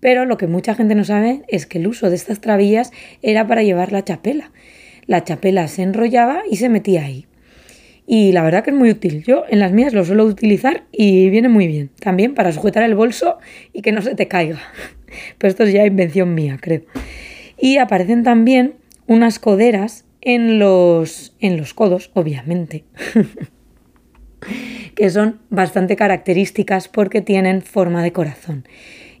pero 0.00 0.24
lo 0.24 0.36
que 0.36 0.46
mucha 0.46 0.74
gente 0.74 0.94
no 0.94 1.04
sabe 1.04 1.42
es 1.48 1.66
que 1.66 1.78
el 1.78 1.86
uso 1.86 2.10
de 2.10 2.16
estas 2.16 2.40
trabillas 2.40 2.92
era 3.22 3.46
para 3.46 3.62
llevar 3.62 3.92
la 3.92 4.04
chapela. 4.04 4.52
La 5.06 5.24
chapela 5.24 5.68
se 5.68 5.82
enrollaba 5.82 6.42
y 6.50 6.56
se 6.56 6.68
metía 6.68 7.04
ahí 7.04 7.26
y 8.06 8.32
la 8.32 8.42
verdad 8.42 8.64
que 8.64 8.70
es 8.70 8.76
muy 8.76 8.90
útil. 8.90 9.22
Yo 9.24 9.44
en 9.48 9.58
las 9.58 9.72
mías 9.72 9.92
lo 9.92 10.04
suelo 10.04 10.24
utilizar 10.24 10.84
y 10.92 11.30
viene 11.30 11.48
muy 11.48 11.66
bien. 11.66 11.90
También 12.00 12.34
para 12.34 12.52
sujetar 12.52 12.82
el 12.82 12.94
bolso 12.94 13.38
y 13.72 13.82
que 13.82 13.92
no 13.92 14.02
se 14.02 14.14
te 14.14 14.28
caiga. 14.28 14.60
Pero 15.38 15.50
esto 15.50 15.64
es 15.64 15.72
ya 15.72 15.86
invención 15.86 16.34
mía, 16.34 16.58
creo. 16.60 16.82
Y 17.58 17.78
aparecen 17.78 18.22
también 18.22 18.74
unas 19.06 19.38
coderas 19.38 20.04
en 20.20 20.58
los, 20.58 21.34
en 21.40 21.56
los 21.56 21.74
codos, 21.74 22.10
obviamente. 22.14 22.84
que 24.94 25.10
son 25.10 25.40
bastante 25.50 25.96
características 25.96 26.88
porque 26.88 27.20
tienen 27.20 27.62
forma 27.62 28.02
de 28.02 28.12
corazón. 28.12 28.66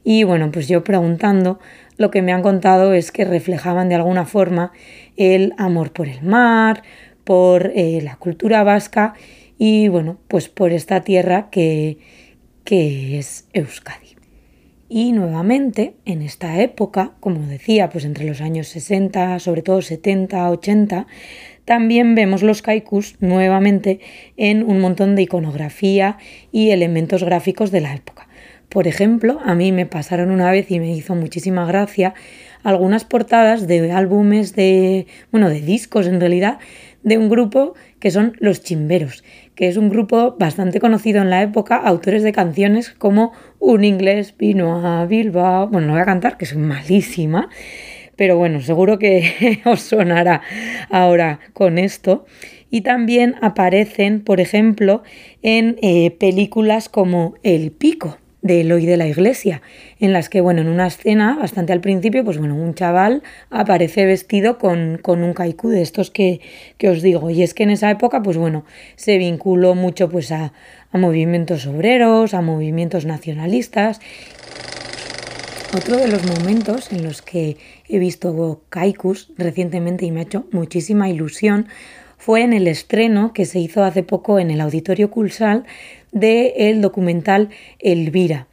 Y 0.04 0.24
bueno, 0.24 0.50
pues 0.50 0.68
yo 0.68 0.82
preguntando, 0.82 1.60
lo 1.96 2.10
que 2.10 2.22
me 2.22 2.32
han 2.32 2.42
contado 2.42 2.92
es 2.92 3.12
que 3.12 3.24
reflejaban 3.24 3.88
de 3.88 3.94
alguna 3.94 4.24
forma 4.24 4.72
el 5.16 5.54
amor 5.58 5.92
por 5.92 6.08
el 6.08 6.22
mar, 6.22 6.82
por 7.24 7.72
eh, 7.74 8.00
la 8.02 8.16
cultura 8.16 8.64
vasca 8.64 9.14
y 9.58 9.88
bueno, 9.88 10.18
pues 10.26 10.48
por 10.48 10.72
esta 10.72 11.02
tierra 11.02 11.50
que, 11.50 11.98
que 12.64 13.18
es 13.18 13.46
Euskadi. 13.52 14.16
Y 14.94 15.12
nuevamente, 15.12 15.94
en 16.04 16.20
esta 16.20 16.60
época, 16.60 17.12
como 17.18 17.46
decía, 17.46 17.88
pues 17.88 18.04
entre 18.04 18.26
los 18.26 18.42
años 18.42 18.68
60, 18.68 19.38
sobre 19.38 19.62
todo 19.62 19.80
70, 19.80 20.50
80, 20.50 21.06
también 21.64 22.14
vemos 22.14 22.42
los 22.42 22.60
kaikus 22.60 23.16
nuevamente 23.18 24.00
en 24.36 24.62
un 24.62 24.80
montón 24.80 25.16
de 25.16 25.22
iconografía 25.22 26.18
y 26.52 26.72
elementos 26.72 27.24
gráficos 27.24 27.70
de 27.70 27.80
la 27.80 27.94
época. 27.94 28.28
Por 28.68 28.86
ejemplo, 28.86 29.40
a 29.42 29.54
mí 29.54 29.72
me 29.72 29.86
pasaron 29.86 30.30
una 30.30 30.50
vez 30.50 30.70
y 30.70 30.78
me 30.78 30.94
hizo 30.94 31.14
muchísima 31.14 31.64
gracia 31.64 32.12
algunas 32.62 33.06
portadas 33.06 33.66
de 33.66 33.92
álbumes 33.92 34.54
de, 34.54 35.06
bueno, 35.30 35.48
de 35.48 35.62
discos 35.62 36.06
en 36.06 36.20
realidad, 36.20 36.58
de 37.02 37.16
un 37.16 37.30
grupo 37.30 37.72
que 37.98 38.10
son 38.10 38.36
Los 38.40 38.62
Chimberos, 38.62 39.24
que 39.54 39.68
es 39.68 39.76
un 39.76 39.88
grupo 39.88 40.36
bastante 40.38 40.80
conocido 40.80 41.22
en 41.22 41.30
la 41.30 41.42
época, 41.42 41.76
autores 41.76 42.22
de 42.22 42.32
canciones 42.32 42.90
como 42.90 43.32
Un 43.58 43.84
inglés 43.84 44.34
vino 44.36 44.86
a 44.86 45.04
Bilbao, 45.06 45.68
bueno, 45.68 45.88
no 45.88 45.92
voy 45.94 46.02
a 46.02 46.06
cantar, 46.06 46.36
que 46.36 46.46
soy 46.46 46.58
malísima, 46.58 47.48
pero 48.16 48.36
bueno, 48.36 48.60
seguro 48.60 48.98
que 48.98 49.60
os 49.64 49.80
sonará 49.80 50.42
ahora 50.90 51.40
con 51.52 51.78
esto. 51.78 52.24
Y 52.70 52.80
también 52.80 53.34
aparecen, 53.42 54.22
por 54.22 54.40
ejemplo, 54.40 55.02
en 55.42 55.76
eh, 55.82 56.10
películas 56.12 56.88
como 56.88 57.34
El 57.42 57.70
Pico, 57.70 58.16
de 58.42 58.60
Eloy 58.60 58.84
de 58.86 58.96
la 58.96 59.06
Iglesia, 59.06 59.62
en 60.00 60.12
las 60.12 60.28
que, 60.28 60.40
bueno, 60.40 60.60
en 60.60 60.68
una 60.68 60.88
escena, 60.88 61.36
bastante 61.40 61.72
al 61.72 61.80
principio, 61.80 62.24
pues 62.24 62.38
bueno, 62.38 62.56
un 62.56 62.74
chaval 62.74 63.22
aparece 63.50 64.04
vestido 64.04 64.58
con, 64.58 64.98
con 65.00 65.22
un 65.22 65.32
kaiku 65.32 65.68
de 65.68 65.80
estos 65.80 66.10
que, 66.10 66.40
que, 66.76 66.90
os 66.90 67.02
digo. 67.02 67.30
Y 67.30 67.42
es 67.42 67.54
que 67.54 67.62
en 67.62 67.70
esa 67.70 67.90
época, 67.90 68.22
pues 68.22 68.36
bueno, 68.36 68.64
se 68.96 69.16
vinculó 69.16 69.74
mucho 69.74 70.08
pues 70.08 70.32
a, 70.32 70.52
a 70.90 70.98
movimientos 70.98 71.66
obreros, 71.66 72.34
a 72.34 72.42
movimientos 72.42 73.06
nacionalistas. 73.06 74.00
Otro 75.74 75.96
de 75.96 76.08
los 76.08 76.26
momentos 76.26 76.92
en 76.92 77.02
los 77.02 77.22
que 77.22 77.56
he 77.88 77.98
visto 77.98 78.62
kaikus 78.68 79.32
recientemente 79.38 80.04
y 80.04 80.10
me 80.10 80.20
ha 80.20 80.24
hecho 80.24 80.46
muchísima 80.50 81.08
ilusión 81.08 81.68
fue 82.22 82.42
en 82.42 82.52
el 82.52 82.68
estreno 82.68 83.32
que 83.32 83.46
se 83.46 83.58
hizo 83.58 83.82
hace 83.82 84.04
poco 84.04 84.38
en 84.38 84.52
el 84.52 84.60
Auditorio 84.60 85.10
Culsal 85.10 85.64
del 86.12 86.80
documental 86.80 87.48
Elvira, 87.80 88.46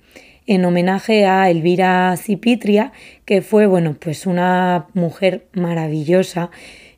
en 0.48 0.66
homenaje 0.66 1.28
a 1.28 1.52
Elvira 1.52 2.18
Cipitria, 2.18 2.94
que 3.26 3.44
fue 3.44 3.68
bueno, 3.68 3.96
pues 4.00 4.26
una 4.26 4.88
mujer 4.96 5.46
maravillosa, 5.54 6.50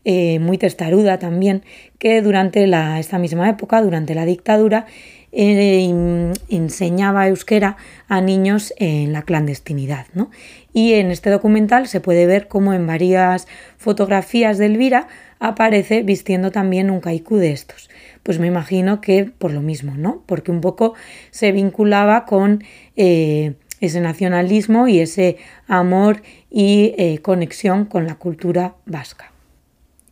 eh, 0.05 0.39
muy 0.39 0.57
testaruda 0.57 1.19
también, 1.19 1.63
que 1.99 2.21
durante 2.21 2.63
esta 2.97 3.19
misma 3.19 3.49
época, 3.49 3.81
durante 3.81 4.15
la 4.15 4.23
dictadura, 4.23 4.85
eh, 5.33 6.31
enseñaba 6.47 7.27
euskera 7.27 7.75
a 8.07 8.21
niños 8.21 8.73
en 8.77 9.11
la 9.11 9.23
clandestinidad. 9.23 10.05
¿no? 10.13 10.31
Y 10.71 10.93
en 10.93 11.11
este 11.11 11.31
documental 11.31 11.89
se 11.89 11.99
puede 11.99 12.25
ver 12.27 12.47
cómo 12.47 12.73
en 12.73 12.87
varias 12.87 13.49
fotografías 13.77 14.57
de 14.57 14.67
Elvira 14.67 15.09
aparece 15.41 16.03
vistiendo 16.03 16.51
también 16.51 16.89
un 16.89 17.01
kaiku 17.01 17.35
de 17.35 17.51
estos. 17.51 17.89
Pues 18.23 18.39
me 18.39 18.47
imagino 18.47 19.01
que 19.01 19.25
por 19.25 19.51
lo 19.51 19.61
mismo, 19.61 19.95
¿no? 19.97 20.23
Porque 20.27 20.51
un 20.51 20.61
poco 20.61 20.93
se 21.31 21.51
vinculaba 21.51 22.25
con 22.25 22.63
eh, 22.95 23.55
ese 23.81 23.99
nacionalismo 23.99 24.87
y 24.87 24.99
ese 24.99 25.37
amor 25.67 26.21
y 26.49 26.93
eh, 26.97 27.19
conexión 27.21 27.85
con 27.85 28.05
la 28.05 28.15
cultura 28.15 28.75
vasca. 28.85 29.31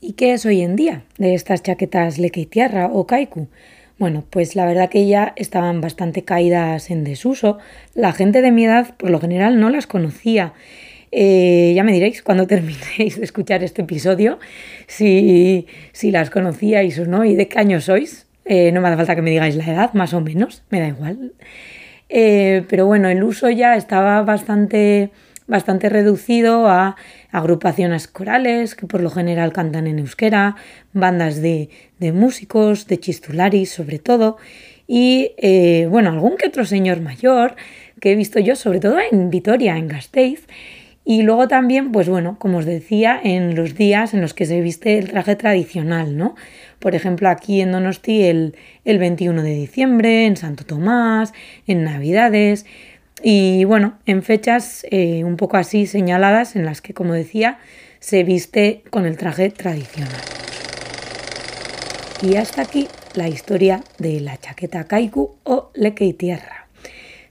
¿Y 0.01 0.13
qué 0.13 0.33
es 0.33 0.45
hoy 0.45 0.61
en 0.61 0.75
día 0.75 1.03
de 1.17 1.35
estas 1.35 1.61
chaquetas 1.61 2.19
tierra 2.49 2.87
o 2.87 3.05
kaiku? 3.05 3.47
Bueno, 3.99 4.23
pues 4.29 4.55
la 4.55 4.65
verdad 4.65 4.89
que 4.89 5.05
ya 5.07 5.33
estaban 5.35 5.81
bastante 5.81 6.23
caídas 6.23 6.89
en 6.89 7.03
desuso. 7.03 7.59
La 7.93 8.13
gente 8.13 8.41
de 8.41 8.51
mi 8.51 8.65
edad, 8.65 8.95
por 8.95 9.09
lo 9.11 9.19
general, 9.19 9.59
no 9.59 9.69
las 9.69 9.87
conocía. 9.87 10.53
Eh, 11.11 11.73
ya 11.75 11.83
me 11.83 11.91
diréis 11.91 12.21
cuando 12.21 12.45
terminéis 12.47 13.17
de 13.17 13.23
escuchar 13.23 13.63
este 13.63 13.81
episodio 13.81 14.39
si, 14.87 15.67
si 15.91 16.11
las 16.11 16.29
conocíais 16.29 16.99
o 16.99 17.05
no 17.05 17.25
y 17.25 17.35
de 17.35 17.47
qué 17.47 17.59
año 17.59 17.81
sois. 17.81 18.27
Eh, 18.45 18.71
no 18.71 18.81
me 18.81 18.87
hace 18.87 18.97
falta 18.97 19.15
que 19.15 19.21
me 19.21 19.29
digáis 19.29 19.55
la 19.55 19.65
edad, 19.65 19.93
más 19.93 20.13
o 20.13 20.21
menos, 20.21 20.63
me 20.69 20.79
da 20.79 20.87
igual. 20.87 21.33
Eh, 22.09 22.63
pero 22.67 22.87
bueno, 22.87 23.09
el 23.09 23.23
uso 23.23 23.49
ya 23.49 23.75
estaba 23.75 24.23
bastante, 24.23 25.11
bastante 25.45 25.87
reducido 25.87 26.67
a 26.67 26.95
agrupaciones 27.31 28.07
corales 28.07 28.73
que 28.73 28.87
por 28.87 29.01
lo 29.01 29.11
general 29.11 29.53
cantan 29.53 29.85
en 29.85 29.99
euskera, 29.99 30.55
bandas 30.93 31.43
de, 31.43 31.69
de 31.99 32.11
músicos, 32.11 32.87
de 32.87 32.99
chistularis 32.99 33.69
sobre 33.69 33.99
todo, 33.99 34.37
y 34.87 35.33
bueno, 35.87 36.09
algún 36.09 36.35
que 36.35 36.47
otro 36.47 36.65
señor 36.65 37.01
mayor 37.01 37.55
que 38.01 38.13
he 38.13 38.15
visto 38.15 38.39
yo, 38.39 38.55
sobre 38.55 38.79
todo 38.79 38.97
en 38.99 39.29
Vitoria, 39.29 39.77
en 39.77 39.87
Gasteiz, 39.87 40.47
y 41.09 41.23
luego 41.23 41.47
también, 41.47 41.91
pues 41.91 42.07
bueno, 42.07 42.35
como 42.37 42.59
os 42.59 42.67
decía, 42.67 43.19
en 43.23 43.55
los 43.55 43.73
días 43.73 44.13
en 44.13 44.21
los 44.21 44.35
que 44.35 44.45
se 44.45 44.61
viste 44.61 44.99
el 44.99 45.09
traje 45.09 45.35
tradicional, 45.35 46.15
¿no? 46.15 46.35
Por 46.77 46.93
ejemplo, 46.93 47.29
aquí 47.29 47.61
en 47.61 47.71
Donosti 47.71 48.25
el, 48.25 48.55
el 48.85 48.99
21 48.99 49.41
de 49.41 49.55
diciembre, 49.55 50.27
en 50.27 50.37
Santo 50.37 50.65
Tomás, 50.65 51.33
en 51.65 51.83
Navidades, 51.83 52.67
y 53.23 53.63
bueno, 53.63 53.97
en 54.05 54.21
fechas 54.21 54.85
eh, 54.91 55.23
un 55.23 55.35
poco 55.35 55.57
así 55.57 55.87
señaladas 55.87 56.55
en 56.55 56.63
las 56.63 56.79
que, 56.79 56.93
como 56.93 57.15
decía, 57.15 57.57
se 57.99 58.23
viste 58.23 58.83
con 58.91 59.07
el 59.07 59.17
traje 59.17 59.49
tradicional. 59.49 60.21
Y 62.21 62.35
hasta 62.35 62.61
aquí 62.61 62.87
la 63.15 63.27
historia 63.27 63.81
de 63.97 64.19
la 64.19 64.37
chaqueta 64.37 64.83
kaiku 64.83 65.37
o 65.43 65.71
lekei 65.73 66.13
tierra. 66.13 66.67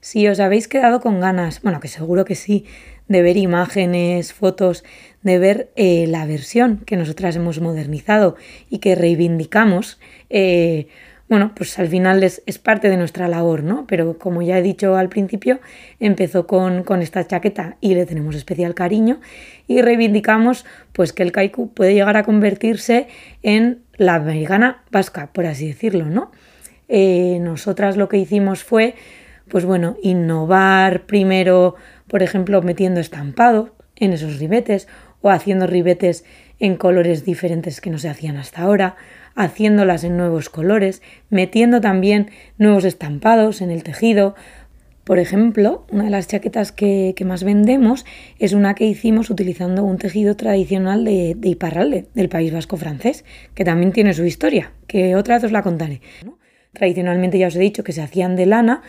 Si 0.01 0.27
os 0.27 0.39
habéis 0.41 0.67
quedado 0.67 0.99
con 0.99 1.21
ganas, 1.21 1.61
bueno, 1.61 1.79
que 1.79 1.87
seguro 1.87 2.25
que 2.25 2.35
sí, 2.35 2.65
de 3.09 3.21
ver 3.21 3.35
imágenes, 3.35 4.31
fotos, 4.31 4.85
de 5.21 5.39
ver 5.39 5.69
eh, 5.75 6.05
la 6.07 6.25
versión 6.25 6.77
que 6.85 6.95
nosotras 6.95 7.35
hemos 7.35 7.59
modernizado 7.59 8.37
y 8.69 8.77
que 8.77 8.95
reivindicamos, 8.95 9.99
eh, 10.29 10.87
bueno, 11.27 11.53
pues 11.55 11.77
al 11.77 11.87
final 11.87 12.23
es, 12.23 12.41
parte 12.57 12.89
de 12.89 12.97
nuestra 12.97 13.27
labor, 13.27 13.63
¿no? 13.63 13.85
Pero 13.87 14.17
como 14.17 14.41
ya 14.41 14.57
he 14.57 14.63
dicho 14.63 14.95
al 14.95 15.09
principio, 15.09 15.59
empezó 15.99 16.47
con, 16.47 16.83
esta 17.01 17.27
chaqueta 17.27 17.77
y 17.81 17.93
le 17.93 18.07
tenemos 18.07 18.35
especial 18.35 18.73
cariño 18.73 19.19
y 19.67 19.81
reivindicamos 19.81 20.65
pues 20.91 21.13
que 21.13 21.21
el 21.21 21.31
kaiku 21.31 21.71
puede 21.73 21.93
llegar 21.93 22.17
a 22.17 22.23
convertirse 22.23 23.07
en 23.43 23.83
la 23.97 24.15
americana 24.15 24.83
vasca, 24.89 25.29
por 25.31 25.45
así 25.45 25.67
decirlo, 25.67 26.05
¿no? 26.05 26.31
Eh, 26.87 27.37
nosotras 27.41 27.95
lo 27.95 28.09
que 28.09 28.17
hicimos 28.17 28.63
fue, 28.63 28.95
pues 29.49 29.65
bueno, 29.65 29.97
innovar 30.01 31.05
primero, 31.05 31.75
por 32.09 32.23
ejemplo, 32.23 32.61
metiendo 32.61 32.99
estampado 32.99 33.75
en 33.95 34.13
esos 34.13 34.39
ribetes 34.39 34.87
o 35.21 35.29
haciendo 35.29 35.67
ribetes 35.67 36.25
en 36.59 36.75
colores 36.75 37.23
diferentes 37.23 37.79
que 37.79 37.89
no 37.89 37.97
se 37.97 38.09
hacían 38.09 38.37
hasta 38.37 38.61
ahora 38.61 38.95
haciéndolas 39.35 40.03
en 40.03 40.17
nuevos 40.17 40.49
colores, 40.49 41.01
metiendo 41.29 41.79
también 41.79 42.29
nuevos 42.57 42.83
estampados 42.83 43.61
en 43.61 43.71
el 43.71 43.83
tejido. 43.83 44.35
Por 45.05 45.17
ejemplo, 45.17 45.85
una 45.91 46.03
de 46.03 46.09
las 46.09 46.27
chaquetas 46.27 46.71
que, 46.71 47.15
más 47.25 47.43
vendemos 47.43 48.05
es 48.37 48.53
una 48.53 48.75
que 48.75 48.85
hicimos 48.85 49.29
utilizando 49.29 49.83
un 49.83 49.97
tejido 49.97 50.35
tradicional 50.35 51.05
de, 51.05 51.37
Iparralde, 51.41 52.07
del 52.13 52.29
País 52.29 52.51
Vasco 52.51 52.75
francés, 52.75 53.23
que 53.55 53.63
también 53.63 53.93
tiene 53.93 54.13
su 54.13 54.25
historia, 54.25 54.73
que 54.87 55.15
otra 55.15 55.35
vez 55.35 55.45
os 55.45 55.51
la 55.51 55.63
contaré. 55.63 56.01
Tradicionalmente 56.73 57.39
ya 57.39 57.47
os 57.47 57.55
he 57.55 57.59
dicho 57.59 57.83
que 57.83 57.93
se 57.93 58.01
hacían 58.01 58.35
de 58.35 58.45
lana, 58.45 58.83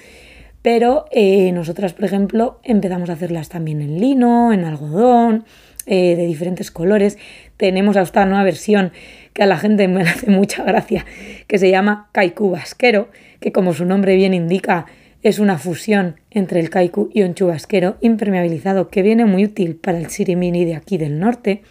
pero 0.63 1.07
eh, 1.11 1.53
nosotras, 1.53 1.95
por 1.95 2.05
ejemplo, 2.05 2.61
empezamos 2.63 3.09
a 3.09 3.15
hacerlas 3.15 3.49
también 3.49 3.81
en 3.81 3.99
lino, 3.99 4.53
en 4.53 4.65
algodón, 4.65 5.45
eh, 5.87 6.17
de 6.17 6.27
diferentes 6.27 6.71
colores. 6.71 7.19
Tenemos 7.57 7.97
hasta 7.97 8.25
una 8.25 8.45
versión 8.45 8.93
que 9.33 9.43
a 9.43 9.47
la 9.47 9.57
gente 9.57 9.89
me 9.89 10.03
hace 10.09 10.31
mucha 10.31 10.63
gracia, 10.63 11.07
que 11.47 11.59
se 11.59 11.71
llama 11.71 12.11
kaiku 12.13 12.51
basquero, 12.51 13.09
que 13.41 13.53
como 13.53 13.73
su 13.73 13.87
nombre 13.87 14.17
bien 14.17 14.35
indica, 14.35 14.87
es 15.23 15.39
una 15.39 15.59
fusión 15.59 16.17
entre 16.31 16.61
el 16.61 16.71
kaiku 16.71 17.11
y 17.13 17.23
un 17.23 17.35
chubasquero 17.35 17.97
impermeabilizado 18.01 18.89
que 18.89 19.03
viene 19.03 19.27
muy 19.27 19.45
útil 19.45 19.77
para 19.77 19.99
el 19.99 20.09
sirimini 20.09 20.65
de 20.65 20.77
aquí 20.77 20.97
del 20.97 21.19
norte. 21.19 21.63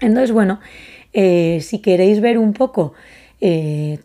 Entonces, 0.00 0.30
bueno, 0.30 0.60
eh, 1.12 1.58
si 1.62 1.80
queréis 1.80 2.20
ver 2.20 2.38
un 2.38 2.52
poco 2.52 2.94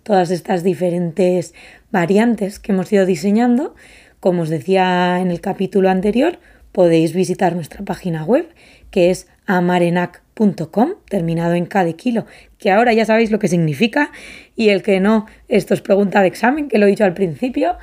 todas 0.04 0.30
estas 0.30 0.62
diferentes 0.62 1.54
variantes 1.90 2.60
que 2.60 2.74
hemos 2.74 2.92
ido 2.92 3.06
diseñando, 3.06 3.74
como 4.22 4.44
os 4.44 4.50
decía 4.50 5.20
en 5.20 5.32
el 5.32 5.42
capítulo 5.42 5.90
anterior, 5.90 6.40
podéis 6.72 7.14
visitar 7.14 7.54
nuestra 7.54 7.84
página 7.84 8.24
web 8.24 8.48
que 8.90 9.10
es 9.10 9.28
amarenac.com, 9.48 10.94
terminado 11.10 11.56
en 11.56 11.66
K 11.66 11.84
de 11.84 11.96
kilo, 11.96 12.26
que 12.58 12.72
ahora 12.72 12.94
ya 12.94 13.04
sabéis 13.04 13.32
lo 13.32 13.40
que 13.40 13.50
significa, 13.50 14.12
y 14.56 14.70
el 14.70 14.84
que 14.84 15.02
no, 15.02 15.26
esto 15.50 15.74
es 15.74 15.82
pregunta 15.82 16.22
de 16.22 16.28
examen, 16.28 16.70
que 16.70 16.78
lo 16.78 16.86
he 16.86 16.90
dicho 16.90 17.04
al 17.04 17.14
principio. 17.14 17.76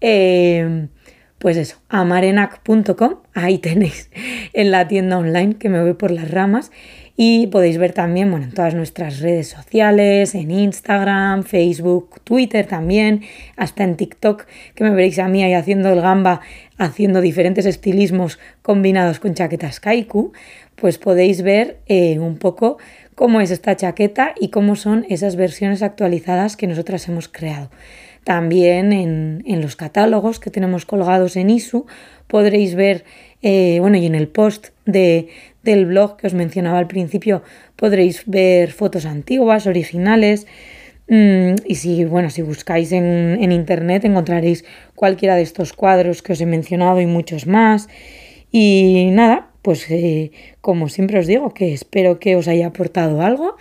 Eh, 0.00 0.86
pues 1.38 1.56
eso, 1.56 1.80
amarenac.com, 1.88 3.16
ahí 3.34 3.58
tenéis 3.58 4.10
en 4.52 4.70
la 4.70 4.86
tienda 4.88 5.18
online 5.18 5.54
que 5.54 5.68
me 5.68 5.82
voy 5.82 5.94
por 5.94 6.10
las 6.10 6.30
ramas 6.30 6.70
y 7.16 7.48
podéis 7.48 7.78
ver 7.78 7.92
también 7.92 8.30
bueno, 8.30 8.46
en 8.46 8.52
todas 8.52 8.74
nuestras 8.74 9.20
redes 9.20 9.48
sociales, 9.48 10.34
en 10.34 10.50
Instagram, 10.50 11.42
Facebook, 11.42 12.20
Twitter 12.24 12.66
también, 12.66 13.22
hasta 13.56 13.84
en 13.84 13.96
TikTok, 13.96 14.46
que 14.74 14.84
me 14.84 14.90
veréis 14.90 15.18
a 15.18 15.28
mí 15.28 15.42
ahí 15.42 15.54
haciendo 15.54 15.92
el 15.92 16.00
gamba, 16.00 16.40
haciendo 16.78 17.20
diferentes 17.20 17.66
estilismos 17.66 18.38
combinados 18.62 19.20
con 19.20 19.34
chaquetas 19.34 19.80
kaiku, 19.80 20.32
pues 20.76 20.98
podéis 20.98 21.42
ver 21.42 21.78
eh, 21.86 22.18
un 22.18 22.38
poco 22.38 22.78
cómo 23.14 23.40
es 23.42 23.50
esta 23.50 23.76
chaqueta 23.76 24.34
y 24.40 24.48
cómo 24.48 24.76
son 24.76 25.04
esas 25.10 25.36
versiones 25.36 25.82
actualizadas 25.82 26.56
que 26.56 26.66
nosotras 26.66 27.06
hemos 27.08 27.28
creado. 27.28 27.70
También 28.24 28.92
en, 28.92 29.60
los 29.62 29.76
catálogos 29.76 30.40
que 30.40 30.50
tenemos 30.50 30.84
colgados 30.84 31.36
en 31.36 31.50
ISU 31.50 31.86
podréis 32.26 32.74
ver, 32.74 33.04
eh, 33.42 33.78
bueno, 33.80 33.96
y 33.96 34.06
en 34.06 34.14
el 34.14 34.28
post 34.28 34.68
de, 34.84 35.28
del 35.62 35.86
blog 35.86 36.16
que 36.16 36.26
os 36.26 36.34
mencionaba 36.34 36.78
al 36.78 36.86
principio 36.86 37.42
podréis 37.76 38.22
ver 38.26 38.72
fotos 38.72 39.06
antiguas, 39.06 39.66
originales. 39.66 40.46
Mm, 41.08 41.54
y 41.66 41.74
si, 41.74 42.04
bueno, 42.04 42.30
si 42.30 42.42
buscáis 42.42 42.92
en, 42.92 43.52
internet 43.52 44.04
encontraréis 44.04 44.64
cualquiera 44.94 45.34
de 45.34 45.42
estos 45.42 45.72
cuadros 45.72 46.22
que 46.22 46.32
os 46.32 46.40
he 46.40 46.46
mencionado 46.46 47.00
y 47.00 47.06
muchos 47.06 47.46
más. 47.46 47.88
Y 48.52 49.10
nada, 49.12 49.50
pues 49.62 49.90
eh, 49.90 50.32
como 50.60 50.88
siempre 50.88 51.18
os 51.18 51.26
digo, 51.26 51.52
que 51.52 51.72
espero 51.72 52.18
que 52.18 52.36
os 52.36 52.48
haya 52.48 52.68
aportado 52.68 53.22
algo. 53.22 53.56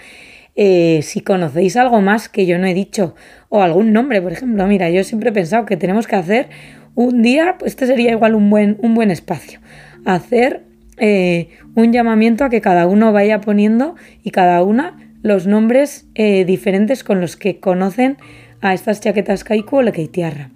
Eh, 0.55 1.01
si 1.03 1.21
conocéis 1.21 1.77
algo 1.77 2.01
más 2.01 2.27
que 2.27 2.45
yo 2.45 2.57
no 2.57 2.67
he 2.67 2.73
dicho 2.73 3.15
o 3.47 3.61
algún 3.61 3.93
nombre, 3.93 4.21
por 4.21 4.33
ejemplo, 4.33 4.67
mira, 4.67 4.89
yo 4.89 5.03
siempre 5.03 5.29
he 5.29 5.33
pensado 5.33 5.65
que 5.65 5.77
tenemos 5.77 6.05
que 6.05 6.17
hacer 6.17 6.49
un 6.95 7.21
día, 7.21 7.55
pues 7.57 7.71
este 7.71 7.87
sería 7.87 8.11
igual 8.11 8.35
un 8.35 8.49
buen, 8.49 8.77
un 8.81 8.93
buen 8.93 9.09
espacio, 9.09 9.61
hacer 10.05 10.63
eh, 10.99 11.49
un 11.75 11.91
llamamiento 11.93 12.43
a 12.43 12.49
que 12.49 12.61
cada 12.61 12.87
uno 12.87 13.11
vaya 13.11 13.41
poniendo 13.41 13.95
y 14.23 14.31
cada 14.31 14.63
una 14.63 14.97
los 15.21 15.47
nombres 15.47 16.07
eh, 16.15 16.45
diferentes 16.45 17.03
con 17.03 17.19
los 17.21 17.35
que 17.35 17.59
conocen 17.59 18.17
a 18.61 18.73
estas 18.73 19.01
chaquetas 19.01 19.43
kaiku 19.43 19.77
o 19.77 19.81
lekeitiarra. 19.81 20.49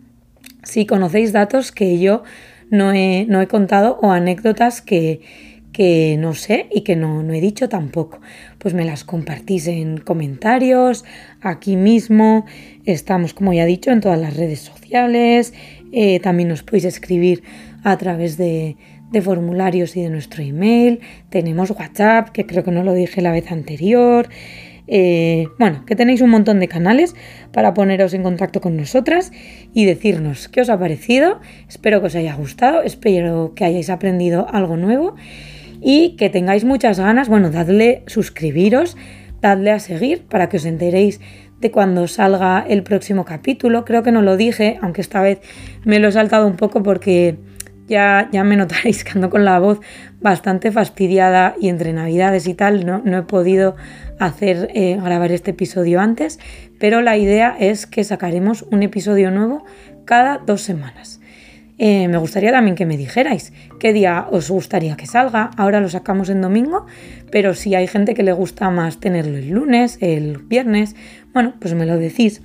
Si 0.64 0.86
conocéis 0.86 1.34
datos 1.34 1.72
que 1.72 2.00
yo 2.00 2.24
no 2.70 2.94
he, 2.94 3.26
no 3.28 3.42
he 3.42 3.48
contado 3.48 4.00
o 4.02 4.12
anécdotas 4.12 4.82
que, 4.82 5.22
que 5.74 6.16
no 6.18 6.34
sé 6.34 6.68
y 6.72 6.82
que 6.82 6.96
no, 6.96 7.24
no, 7.24 7.34
he 7.34 7.42
dicho 7.42 7.68
tampoco. 7.68 8.22
Pues 8.58 8.74
me 8.74 8.86
las 8.86 9.04
compartís 9.04 9.68
en 9.68 9.98
comentarios, 9.98 11.04
aquí 11.42 11.76
mismo, 11.76 12.46
estamos 12.86 13.34
como 13.34 13.54
ya 13.54 13.64
he 13.64 13.68
dicho 13.68 13.92
en 13.92 14.00
todas 14.00 14.20
las 14.20 14.38
redes 14.38 14.60
sociales, 14.60 15.54
eh, 15.92 16.20
también 16.22 16.50
nos 16.50 16.64
podéis 16.64 16.86
escribir 16.86 17.44
a 17.84 17.98
través 17.98 18.38
de, 18.38 18.78
de 19.14 19.22
formularios 19.22 19.96
y 19.96 20.02
de 20.02 20.10
nuestro 20.10 20.44
email, 20.44 21.00
tenemos 21.30 21.70
WhatsApp, 21.72 22.30
que 22.30 22.46
creo 22.46 22.64
que 22.64 22.72
no 22.72 22.84
lo 22.84 22.94
dije 22.94 23.22
la 23.22 23.32
vez 23.32 23.52
anterior. 23.52 24.28
Eh, 24.88 25.46
bueno, 25.60 25.86
que 25.86 25.96
tenéis 25.96 26.20
un 26.20 26.32
montón 26.32 26.60
de 26.60 26.68
canales 26.68 27.16
para 27.54 27.74
poneros 27.74 28.14
en 28.14 28.24
contacto 28.24 28.60
con 28.60 28.76
nosotras 28.76 29.32
y 29.74 29.86
decirnos 29.86 30.50
qué 30.50 30.62
os 30.62 30.70
ha 30.70 30.80
parecido. 30.80 31.40
Espero 31.70 32.02
que 32.02 32.08
os 32.08 32.16
haya 32.16 32.34
gustado, 32.34 32.82
espero 32.82 33.54
que 33.56 33.64
hayáis 33.64 33.90
aprendido 33.90 34.48
algo 34.52 34.76
nuevo 34.76 35.16
y 35.80 36.16
que 36.18 36.30
tengáis 36.30 36.66
muchas 36.66 37.00
ganas. 37.00 37.30
Bueno, 37.30 37.52
dadle 37.52 38.04
suscribiros, 38.08 38.98
dadle 39.42 39.72
a 39.72 39.80
seguir 39.80 40.24
para 40.24 40.50
que 40.50 40.58
os 40.58 40.66
enteréis 40.66 41.22
de 41.62 41.72
cuando 41.72 42.08
salga 42.08 42.66
el 42.68 42.82
próximo 42.82 43.26
capítulo. 43.26 43.86
Creo 43.86 44.02
que 44.02 44.12
no 44.12 44.24
lo 44.24 44.38
dije, 44.38 44.80
aunque 44.82 45.02
esta 45.02 45.22
vez 45.22 45.40
me 45.86 46.00
lo 46.00 46.08
he 46.08 46.12
saltado 46.12 46.48
un 46.48 46.58
poco 46.58 46.82
porque 46.82 47.38
ya, 47.88 48.30
ya 48.32 48.44
me 48.44 48.56
notaréis 48.56 49.04
que 49.04 49.12
ando 49.12 49.30
con 49.30 49.46
la 49.46 49.60
voz 49.60 49.80
bastante 50.22 50.72
fastidiada 50.72 51.56
y 51.60 51.70
entre 51.70 51.94
navidades 51.94 52.48
y 52.48 52.54
tal 52.54 52.86
no, 52.86 53.02
no 53.04 53.18
he 53.18 53.24
podido 53.24 53.76
hacer 54.20 54.70
eh, 54.74 54.98
grabar 55.02 55.32
este 55.32 55.52
episodio 55.52 56.00
antes, 56.00 56.40
pero 56.80 57.02
la 57.02 57.18
idea 57.18 57.56
es 57.60 57.86
que 57.86 58.04
sacaremos 58.04 58.64
un 58.72 58.84
episodio 58.84 59.32
nuevo 59.32 59.66
cada 60.06 60.38
dos 60.38 60.62
semanas. 60.62 61.20
Eh, 61.80 62.08
me 62.08 62.18
gustaría 62.18 62.52
también 62.52 62.76
que 62.76 62.86
me 62.86 62.98
dijerais 62.98 63.52
qué 63.80 63.94
día 63.94 64.28
os 64.32 64.50
gustaría 64.50 64.96
que 64.96 65.08
salga. 65.08 65.50
Ahora 65.58 65.80
lo 65.80 65.90
sacamos 65.90 66.30
en 66.30 66.42
domingo, 66.42 66.86
pero 67.32 67.56
si 67.56 67.74
hay 67.76 67.88
gente 67.88 68.14
que 68.14 68.24
le 68.24 68.32
gusta 68.32 68.70
más 68.70 69.00
tenerlo 69.00 69.38
el 69.38 69.50
lunes, 69.50 69.98
el 70.00 70.38
viernes, 70.38 70.96
bueno, 71.34 71.54
pues 71.60 71.74
me 71.74 71.86
lo 71.86 71.98
decís. 71.98 72.42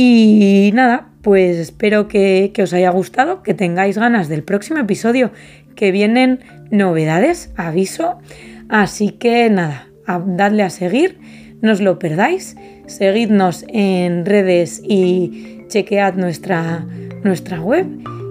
Y 0.00 0.70
nada, 0.74 1.08
pues 1.22 1.56
espero 1.56 2.06
que, 2.06 2.52
os 2.62 2.72
haya 2.72 2.90
gustado, 2.90 3.42
que 3.42 3.52
tengáis 3.52 3.98
ganas 3.98 4.28
del 4.28 4.44
próximo 4.44 4.78
episodio, 4.78 5.32
que 5.74 5.90
vienen 5.90 6.38
novedades, 6.70 7.52
aviso. 7.56 8.20
Así 8.68 9.10
que 9.10 9.50
nada, 9.50 9.88
dadle 10.06 10.62
a 10.62 10.70
seguir, 10.70 11.18
no 11.62 11.72
os 11.72 11.80
lo 11.80 11.98
perdáis, 11.98 12.54
seguidnos 12.86 13.64
en 13.66 14.24
redes 14.24 14.80
y 14.84 15.64
chequead 15.66 16.14
nuestra, 16.14 16.86
nuestra 17.24 17.60
web 17.60 17.84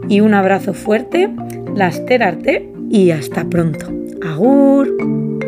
y 0.08 0.22
un 0.22 0.36
abrazo 0.36 0.74
fuerte, 0.74 1.30
las 1.76 2.06
terarte 2.06 2.72
y 2.90 3.12
hasta 3.12 3.44
pronto. 3.44 3.92
Agur. 4.26 5.47